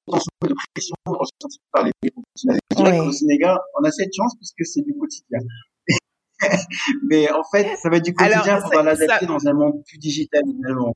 [0.06, 2.60] de tension, de pression ressentie par les professionnels.
[2.78, 3.08] Oui.
[3.08, 5.38] Au Sénégal, on a cette chance puisque c'est du quotidien.
[7.08, 10.42] Mais en fait, ça va être du quotidien pour l'adapter dans un monde plus digital
[10.48, 10.94] évidemment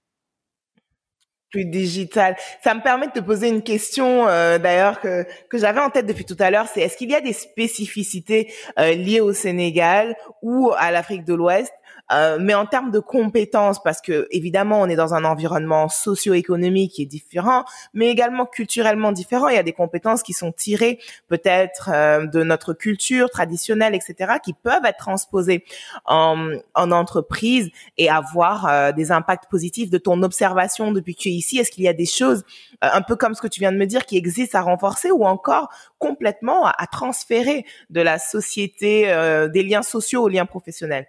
[1.50, 2.36] plus digital.
[2.62, 6.06] Ça me permet de te poser une question euh, d'ailleurs que que j'avais en tête
[6.06, 10.16] depuis tout à l'heure, c'est est-ce qu'il y a des spécificités euh, liées au Sénégal
[10.42, 11.72] ou à l'Afrique de l'Ouest
[12.12, 16.92] euh, mais en termes de compétences, parce que évidemment on est dans un environnement socio-économique
[16.92, 19.48] qui est différent, mais également culturellement différent.
[19.48, 20.98] Il y a des compétences qui sont tirées
[21.28, 25.64] peut-être euh, de notre culture traditionnelle, etc., qui peuvent être transposées
[26.04, 31.28] en, en entreprise et avoir euh, des impacts positifs de ton observation depuis que tu
[31.28, 31.58] es ici.
[31.58, 32.44] Est-ce qu'il y a des choses,
[32.80, 35.24] un peu comme ce que tu viens de me dire, qui existent à renforcer ou
[35.24, 39.04] encore complètement à, à transférer de la société,
[39.52, 41.06] des liens sociaux aux liens professionnels?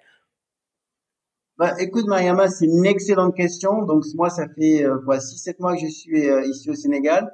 [1.62, 3.84] Bah, écoute, Mariama, c'est une excellente question.
[3.84, 7.32] Donc, moi, ça fait euh, 6-7 mois que je suis euh, ici au Sénégal.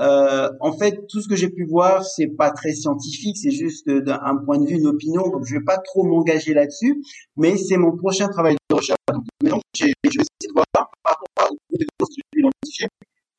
[0.00, 3.88] Euh, en fait, tout ce que j'ai pu voir, c'est pas très scientifique, c'est juste
[3.88, 5.28] d'un point de vue, une opinion.
[5.28, 7.04] Donc, je vais pas trop m'engager là-dessus,
[7.36, 8.98] mais c'est mon prochain travail de recherche.
[9.44, 12.88] Donc, je vais essayer de voir par rapport aux identifiées,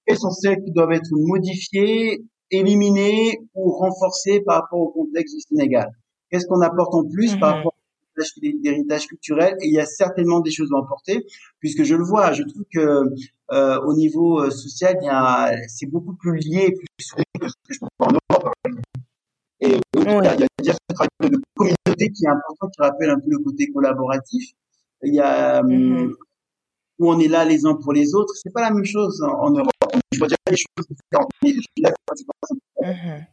[0.07, 5.41] quels sont celles qui doivent être modifiées, éliminées ou renforcées par rapport au contexte du
[5.41, 5.89] Sénégal?
[6.31, 7.55] Qu'est-ce qu'on apporte en plus par mhm.
[7.57, 7.73] rapport
[8.61, 11.25] d'héritage culturel et il y a certainement des choses à emporter
[11.59, 13.03] puisque je le vois je trouve que
[13.51, 14.95] euh, au niveau euh, social
[15.67, 18.53] c'est beaucoup plus lié plus soudé que ce que je vois en Europe
[19.61, 22.67] et euh, il, y a, il y a ce travail de communauté qui est important
[22.69, 24.51] qui rappelle un peu le côté collaboratif
[25.03, 26.11] il y a mm-hmm.
[26.99, 29.47] où on est là les uns pour les autres c'est pas la même chose en,
[29.47, 29.71] en Europe
[30.11, 31.91] je vois déjà les choses différentes je suis là
[32.81, 33.25] mm-hmm.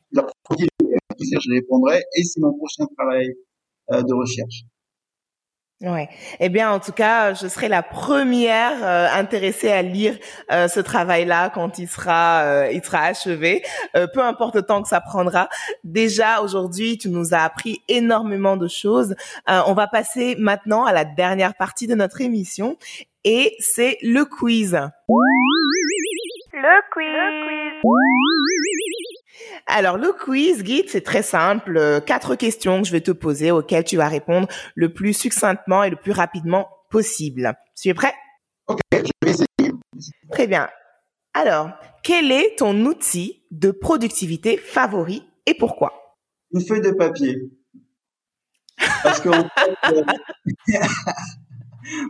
[1.19, 3.35] je répondrai et c'est mon prochain travail
[3.93, 4.65] euh, de recherche.
[5.83, 6.09] Ouais.
[6.41, 10.17] Eh bien, en tout cas, je serai la première euh, intéressée à lire
[10.51, 13.63] euh, ce travail-là quand il sera, euh, il sera achevé.
[13.95, 15.51] Euh, peu importe le temps que ça prendra.
[15.85, 19.15] Déjà aujourd'hui, tu nous as appris énormément de choses.
[19.51, 22.79] Euh, on va passer maintenant à la dernière partie de notre émission,
[23.25, 24.79] et c'est le quiz.
[26.59, 27.05] Le quiz.
[27.05, 28.47] Le quiz.
[29.67, 31.77] Alors, le quiz, Guide, c'est très simple.
[31.77, 35.85] Euh, quatre questions que je vais te poser auxquelles tu vas répondre le plus succinctement
[35.85, 37.53] et le plus rapidement possible.
[37.79, 38.15] Tu es prêt?
[38.69, 39.75] Ok, je vais essayer.
[40.33, 40.71] Très bien.
[41.35, 46.17] Alors, quel est ton outil de productivité favori et pourquoi?
[46.55, 47.37] Une feuille de papier.
[49.03, 50.05] Parce que, en fait, euh,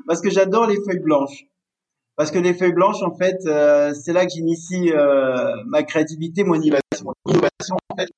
[0.06, 1.46] parce que j'adore les feuilles blanches
[2.16, 6.44] parce que les feuilles blanches, en fait, euh, c'est là que j'initie euh, ma créativité,
[6.44, 7.12] mon innovation.
[7.24, 8.08] Mon innovation, en fait,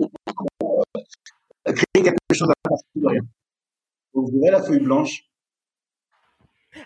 [0.00, 3.22] euh, créer quelque chose à partir de rien.
[4.14, 5.22] Donc, vous la feuille blanche.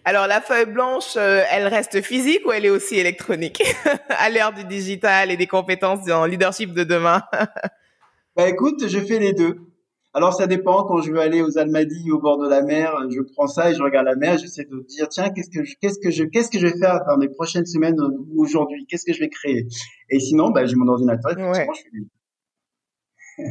[0.05, 3.63] Alors, la feuille blanche, elle reste physique ou elle est aussi électronique?
[4.09, 7.23] À l'ère du digital et des compétences en leadership de demain
[8.37, 9.70] Bah écoute, je fais les deux.
[10.13, 10.85] Alors ça dépend.
[10.85, 13.75] Quand je veux aller aux Almadies au bord de la mer, je prends ça et
[13.75, 14.39] je regarde la mer.
[14.39, 17.05] J'essaie de dire tiens qu'est-ce que je, qu'est-ce que je qu'est-ce que je vais faire
[17.07, 18.87] dans les prochaines semaines ou aujourd'hui?
[18.87, 19.67] Qu'est-ce que je vais créer?
[20.11, 21.39] Et sinon, bah, j'ai mon ordinateur.
[21.39, 21.67] Et ouais.
[21.75, 23.45] je fais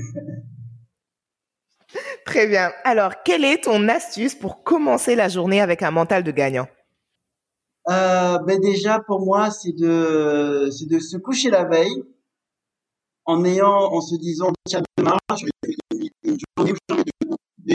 [2.26, 2.72] Très bien.
[2.84, 6.68] Alors, quelle est ton astuce pour commencer la journée avec un mental de gagnant?
[7.90, 12.04] Euh, ben déjà pour moi c'est de c'est de se coucher la veille
[13.26, 15.52] en ayant en se disant tiens demain je vais
[16.40, 17.74] j'ai envie de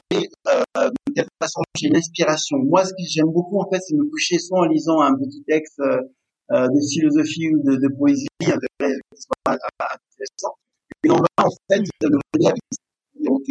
[0.49, 2.59] euh, de façon, j'ai une inspiration.
[2.59, 5.43] Moi, ce que j'aime beaucoup, en fait, c'est me coucher soit en lisant un petit
[5.45, 5.81] texte
[6.51, 8.57] de philosophie ou de, de poésie, de,
[9.47, 10.55] intéressant.
[11.05, 13.47] Et en en fait, de ok,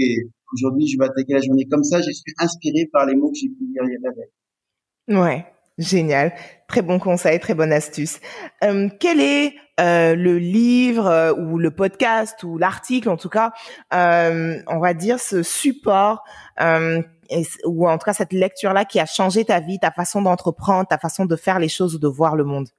[0.53, 3.37] aujourd'hui, je vais attaquer la journée comme ça, je suis inspiré par les mots que
[3.37, 5.19] j'ai pu lire hier la veille.
[5.19, 5.52] Ouais.
[5.79, 6.33] Génial,
[6.67, 8.19] très bon conseil, très bonne astuce.
[8.63, 13.53] Euh, quel est euh, le livre euh, ou le podcast ou l'article, en tout cas,
[13.91, 16.23] euh, on va dire ce support
[16.61, 17.01] euh,
[17.31, 20.87] et, ou en tout cas cette lecture-là qui a changé ta vie, ta façon d'entreprendre,
[20.87, 22.69] ta façon de faire les choses ou de voir le monde?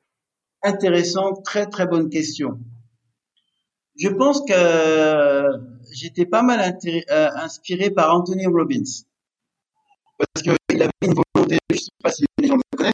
[0.62, 2.60] Intéressant, très très bonne question.
[3.98, 5.50] Je pense que
[5.92, 6.78] j'étais pas mal
[7.10, 9.02] inspiré par Anthony Robbins
[10.16, 12.24] parce qu'il avait une volonté, je sais pas si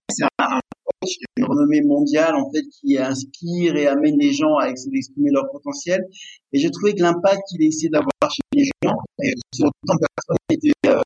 [0.09, 4.69] c'est un, coach d'une renommée mondiale en fait qui inspire et amène les gens à
[4.69, 6.07] exprimer leur potentiel.
[6.53, 10.07] Et j'ai trouvé que l'impact qu'il essayait d'avoir chez les gens, et sur autant de
[10.17, 11.01] personnes, était euh,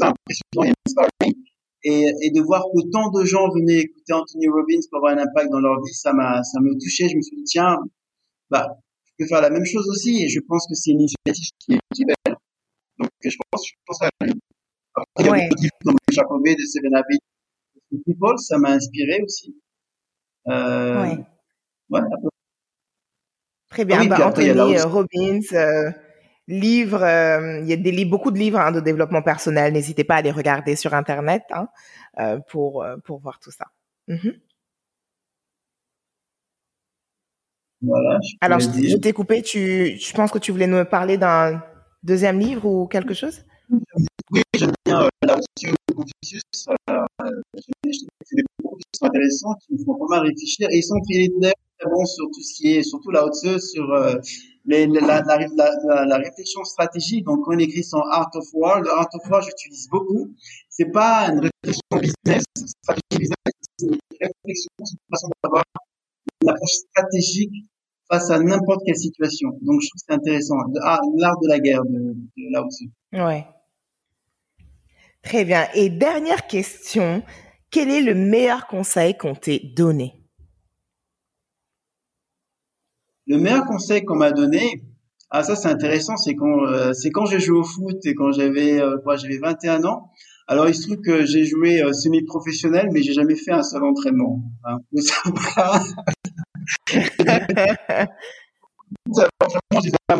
[0.00, 1.32] impressionnant et.
[1.84, 5.50] Et, et, de voir qu'autant de gens venaient écouter Anthony Robbins pour avoir un impact
[5.50, 7.08] dans leur vie, ça m'a, ça me touchait.
[7.08, 7.76] Je me suis dit tiens,
[8.50, 10.22] bah, je peux faire la même chose aussi.
[10.22, 12.36] Et je pense que c'est une initiative qui est, qui est belle.
[13.00, 14.10] Donc je pense, je pense à
[14.94, 15.48] après, ouais.
[15.58, 17.18] il y a comme Jacobé de Seven Habits
[18.06, 19.54] People, ça m'a inspiré aussi.
[20.48, 21.18] Euh, ouais.
[21.90, 22.00] ouais
[23.68, 24.00] Très bien.
[24.00, 25.90] Oui, bah, Anthony après, Robbins, euh,
[26.46, 29.72] livres, euh, il y a des livres, beaucoup de livres hein, de développement personnel.
[29.72, 31.68] N'hésitez pas à les regarder sur Internet hein,
[32.18, 33.66] euh, pour, pour voir tout ça.
[34.08, 34.40] Mm -hmm.
[37.82, 38.18] Voilà.
[38.22, 39.42] Je Alors, je, je t'ai coupé.
[39.42, 41.62] Tu, je pense que tu voulais nous parler d'un
[42.02, 43.44] deuxième livre ou quelque chose?
[44.30, 44.42] Oui,
[44.84, 46.42] bien là-dessus Confucius.
[46.54, 50.68] C'est des propos qui sont intéressants, qui me font pas mal réfléchir.
[50.70, 54.16] Et ils sont très bons sur tout ce qui est, surtout la haute sur euh,
[54.64, 57.24] les, la, la, la, la, réflexion stratégique.
[57.24, 58.80] Donc, on écrit son Art of War.
[58.80, 60.30] Le Art of War, j'utilise beaucoup.
[60.68, 65.64] C'est pas une réflexion business, stratégie business, c'est une réflexion, c'est une façon d'avoir
[66.42, 67.52] une approche stratégique
[68.10, 69.48] face à n'importe quelle situation.
[69.62, 70.56] Donc, je trouve que c'est intéressant.
[70.82, 72.90] Ah, l'art de la guerre de, de Lao Tzu.
[73.12, 73.44] Ouais.
[75.22, 75.66] Très bien.
[75.74, 77.22] Et dernière question,
[77.70, 80.14] quel est le meilleur conseil qu'on t'ait donné?
[83.26, 84.82] Le meilleur conseil qu'on m'a donné,
[85.30, 88.32] ah ça c'est intéressant, c'est quand euh, c'est quand j'ai joué au foot et quand
[88.32, 90.10] j'avais euh, quoi, j'avais 21 ans.
[90.48, 93.84] Alors il se trouve que j'ai joué euh, semi-professionnel, mais j'ai jamais fait un seul
[93.84, 94.42] entraînement.
[94.64, 94.78] Hein.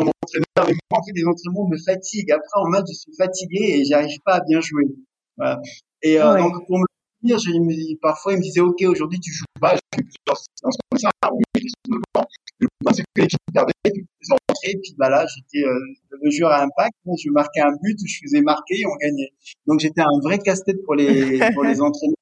[0.07, 2.31] entraîneur, mais moi, en fait, les entraînements me fatiguent.
[2.31, 4.85] Après, en match, je suis fatigué et j'arrive pas à bien jouer.
[5.37, 5.61] Voilà.
[6.01, 6.41] Et euh, ouais.
[6.41, 6.85] donc, pour me
[7.23, 9.75] dire, je me dis, parfois, il me disait, OK, aujourd'hui, tu joues pas.
[9.75, 11.09] Je fais plusieurs séances comme ça.
[11.31, 11.67] Oui,
[12.93, 14.05] c'est que l'équipe perdait, puis
[14.65, 15.77] et puis bah là, j'étais euh,
[16.21, 16.93] le joueur à impact.
[17.05, 19.31] Je marquais un but, je faisais marquer et on gagnait.
[19.67, 22.15] Donc, j'étais un vrai casse-tête pour les, pour les entraîneurs.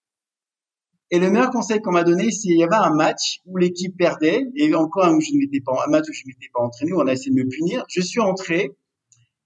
[1.14, 3.98] Et le meilleur conseil qu'on m'a donné, c'est il y avait un match où l'équipe
[3.98, 6.94] perdait et encore où je m'étais pas un match où je ne m'étais pas entraîné,
[6.94, 7.84] où on a essayé de me punir.
[7.90, 8.72] Je suis entré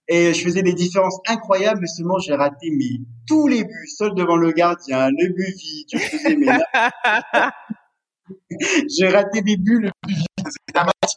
[0.08, 4.14] et je faisais des différences incroyables, mais seulement j'ai raté mes tous les buts, seul
[4.14, 6.46] devant le gardien, le but vide, je faisais mes
[8.88, 10.28] j'ai raté mes buts le plus vite.
[10.38, 11.14] C'était un match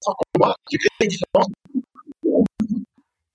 [0.00, 0.56] sans combat.
[0.70, 1.46] J'ai créé des différences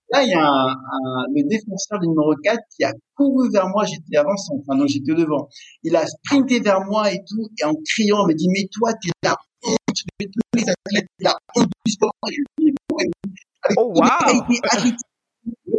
[0.10, 3.68] Là, il y a un, un, le défenseur du numéro 4 qui a couru vers
[3.68, 5.50] moi, j'étais avançant, enfin non, j'étais devant.
[5.84, 8.94] Il a sprinté vers moi et tout, et en criant, il me dit, mais toi,
[8.94, 12.14] t'es la honte de tous les athlètes, t'es la honte du sport.
[12.24, 13.12] avec
[13.76, 14.44] oh, wow.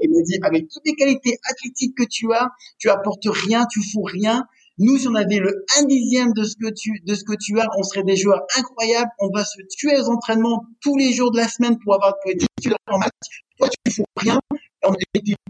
[0.03, 2.49] il m'a dit, avec toutes les qualités athlétiques que tu as,
[2.79, 4.45] tu apportes rien, tu fous rien.
[4.79, 7.59] Nous, si on avait le un dixième de ce que tu, de ce que tu
[7.59, 9.11] as, on serait des joueurs incroyables.
[9.18, 12.31] On va se tuer aux entraînements tous les jours de la semaine pour avoir, pour
[12.31, 12.47] être
[12.89, 13.11] en match.
[13.59, 14.39] Toi, tu fais rien,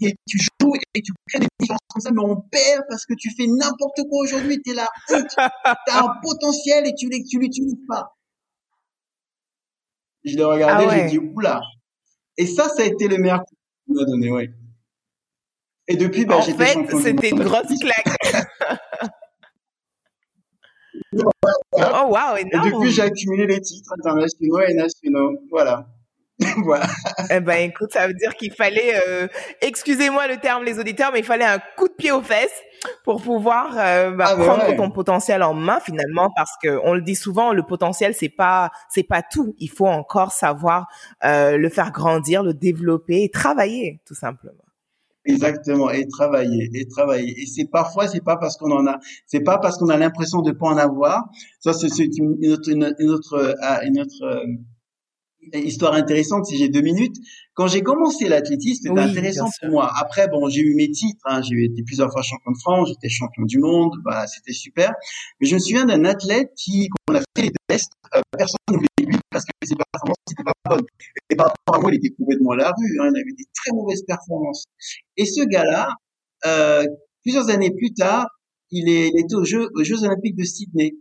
[0.03, 3.15] et tu joues et tu crées des différences comme ça, mais on perd parce que
[3.15, 8.17] tu fais n'importe quoi aujourd'hui, tu es tu as un potentiel et tu l'utilises pas.
[10.25, 11.09] Je l'ai regardé, ah ouais.
[11.09, 11.61] j'ai dit, oula.
[12.37, 13.55] Et ça, ça a été le meilleur coup
[13.87, 14.49] qu'il m'a donné, oui.
[15.91, 18.28] Et depuis, bah, en fait, c'était une grosse claque.
[21.13, 21.23] Oh,
[21.73, 22.67] wow, énorme.
[22.67, 25.39] Et depuis, j'ai accumulé les titres internationaux et nationaux.
[25.51, 25.87] Voilà.
[26.65, 26.87] voilà.
[27.31, 29.27] Eh ben, écoute, ça veut dire qu'il fallait, euh,
[29.61, 32.63] excusez-moi le terme, les auditeurs, mais il fallait un coup de pied aux fesses
[33.03, 34.77] pour pouvoir euh, bah, ah, prendre ouais.
[34.77, 38.71] ton potentiel en main finalement, parce que on le dit souvent, le potentiel c'est pas,
[38.89, 39.57] c'est pas tout.
[39.59, 40.87] Il faut encore savoir
[41.25, 44.63] euh, le faire grandir, le développer et travailler, tout simplement.
[45.29, 47.35] Exactement, et travailler, et travailler.
[47.43, 50.41] Et c'est parfois, c'est pas parce qu'on en a, c'est pas parce qu'on a l'impression
[50.41, 51.29] de pas en avoir.
[51.61, 53.55] Ça, c'est une, une, autre, une, une autre,
[53.85, 54.43] une autre
[55.55, 57.17] histoire intéressante si j'ai deux minutes.
[57.55, 59.91] Quand j'ai commencé l'athlétisme, c'était oui, intéressant pour moi.
[59.99, 63.09] Après, bon, j'ai eu mes titres, hein, j'ai été plusieurs fois champion de France, j'étais
[63.09, 64.93] champion du monde, bah, c'était super.
[65.41, 68.59] Mais je me souviens d'un athlète qui, quand on a fait les tests, euh, personne
[68.71, 70.87] ne voulait lui parce que ses performances n'étaient pas bonnes.
[71.31, 73.47] Et par rapport à moi, il était complètement à la rue, hein, il avait des
[73.55, 74.65] très mauvaises performances.
[75.17, 75.89] Et ce gars-là,
[76.47, 76.85] euh,
[77.23, 78.29] plusieurs années plus tard,
[78.71, 80.93] il, est, il était aux Jeux, aux Jeux Olympiques de Sydney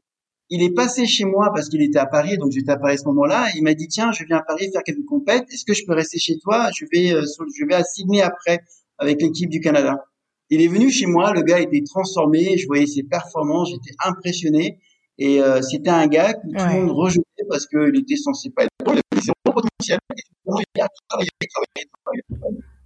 [0.50, 2.98] il est passé chez moi parce qu'il était à Paris, donc j'étais à Paris à
[2.98, 3.48] ce moment-là.
[3.56, 5.46] Il m'a dit tiens, je viens à Paris faire quelques compètes.
[5.52, 6.70] Est-ce que je peux rester chez toi?
[6.76, 8.60] Je vais, euh, je vais à Sydney après
[8.98, 10.06] avec l'équipe du Canada.
[10.50, 14.80] Il est venu chez moi, le gars était transformé, je voyais ses performances, j'étais impressionné.
[15.18, 18.64] Et euh, c'était un gars que tout le monde rejetait parce qu'il était censé pas
[18.64, 20.00] être bon, il avait zéro potentiel.
[20.14, 22.24] Il a travaillé, travaillé,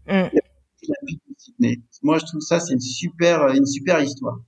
[0.08, 0.32] travaillé.
[1.60, 1.76] Mm.
[2.02, 4.40] Moi, je trouve ça c'est une super, une super histoire.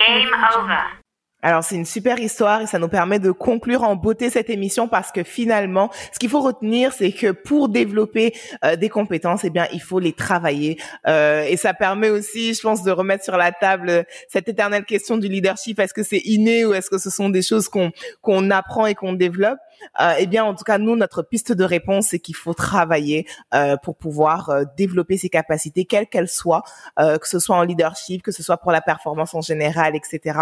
[0.00, 1.00] Game over.
[1.42, 4.88] Alors c'est une super histoire et ça nous permet de conclure en beauté cette émission
[4.88, 8.34] parce que finalement, ce qu'il faut retenir, c'est que pour développer
[8.64, 12.60] euh, des compétences, eh bien, il faut les travailler Euh, et ça permet aussi, je
[12.60, 15.78] pense, de remettre sur la table cette éternelle question du leadership.
[15.78, 17.90] Est-ce que c'est inné ou est-ce que ce sont des choses qu'on
[18.22, 19.58] qu'on apprend et qu'on développe?
[20.00, 23.26] Euh, Eh bien, en tout cas, nous, notre piste de réponse, c'est qu'il faut travailler
[23.54, 26.62] euh, pour pouvoir euh, développer ses capacités, quelles qu'elles soient,
[26.98, 30.38] euh, que ce soit en leadership, que ce soit pour la performance en général, etc.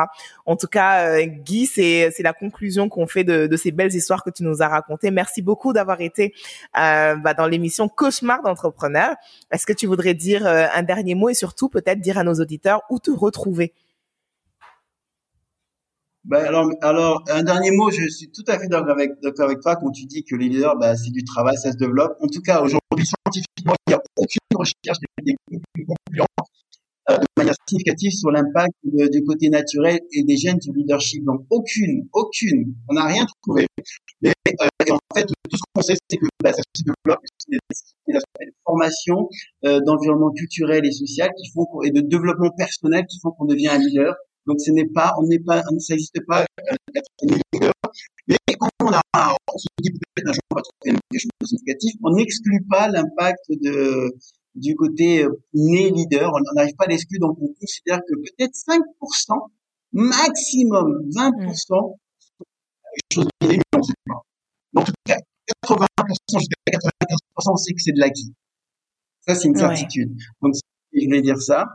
[0.47, 4.25] En tout cas, euh, Guy, c'est la conclusion qu'on fait de, de ces belles histoires
[4.25, 5.11] que tu nous as racontées.
[5.11, 6.35] Merci beaucoup d'avoir été
[6.79, 9.15] euh, bah, dans l'émission Cauchemar d'entrepreneur.
[9.51, 12.83] Est-ce que tu voudrais dire un dernier mot et surtout peut-être dire à nos auditeurs
[12.91, 13.73] où te retrouver?
[16.25, 19.77] Ben alors, alors, un dernier mot, je suis tout à fait d'accord avec, avec toi
[19.77, 22.17] quand tu dis que les leaders, bah, c'est du travail, ça se développe.
[22.21, 25.35] En tout cas, aujourd'hui, scientifiquement, il n'y a aucune recherche des
[25.87, 26.27] concluants
[27.11, 31.25] euh, de manière significative sur l'impact du côté naturel et des gènes du leadership.
[31.25, 32.75] Donc, aucune, aucune.
[32.91, 33.67] On n'a rien trouvé.
[34.21, 37.57] Mais, euh, en fait, tout ce qu'on sait, c'est que bah, ça se développe, c'est
[38.13, 39.29] des formations
[39.65, 43.69] euh, d'environnement culturel et social qui font et de développement personnel qui font qu'on devient
[43.69, 44.15] un leader.
[44.49, 45.63] Donc, ce n'est pas, on n'est pas,
[47.23, 47.73] leader.
[48.27, 49.03] Mais quand on a,
[49.53, 52.65] on se dit peut-être un jour on va trouver quelque chose de significatif, on n'exclut
[52.69, 54.11] pas l'impact de,
[54.55, 58.55] du côté euh, né leader, on n'arrive pas à l'exclure, donc on considère que peut-être
[58.55, 59.49] 5%,
[59.93, 61.97] maximum 20%,
[62.39, 64.23] quelque chose de inné, mais on sait pas.
[64.73, 65.17] Mais en tout cas,
[65.67, 68.35] 80% jusqu'à 95%, on sait que c'est de l'acquis.
[69.27, 69.61] Ça, c'est une Ouais.
[69.77, 70.11] certitude.
[70.41, 70.55] Donc,
[70.95, 71.67] je voulais dire ça.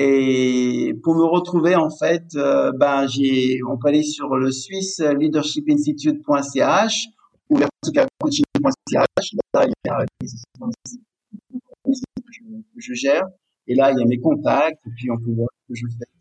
[0.00, 5.00] Et pour me retrouver, en fait, euh, ben, j'ai, on peut aller sur le Swiss
[5.00, 7.08] Leadership Institute.ch
[7.50, 9.34] ou verticalcoaching.ch.
[9.54, 10.28] Là, il y a des
[11.84, 13.24] que je, gère.
[13.66, 15.86] Et là, il y a mes contacts, et puis on peut voir ce que je
[15.98, 16.17] fais.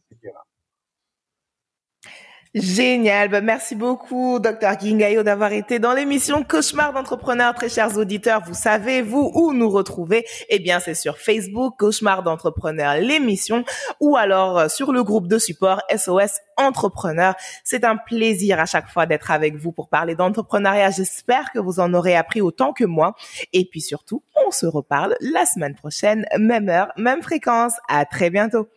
[2.61, 3.29] Génial.
[3.29, 4.79] Ben, merci beaucoup, Dr.
[4.79, 7.53] Gingayo, d'avoir été dans l'émission Cauchemar d'entrepreneurs.
[7.53, 10.25] Très chers auditeurs, vous savez, vous, où nous retrouver?
[10.49, 13.63] Eh bien, c'est sur Facebook, Cauchemar d'entrepreneurs, l'émission,
[13.99, 17.35] ou alors euh, sur le groupe de support SOS Entrepreneurs.
[17.63, 20.91] C'est un plaisir à chaque fois d'être avec vous pour parler d'entrepreneuriat.
[20.91, 23.15] J'espère que vous en aurez appris autant que moi.
[23.53, 27.73] Et puis surtout, on se reparle la semaine prochaine, même heure, même fréquence.
[27.87, 28.67] À très bientôt.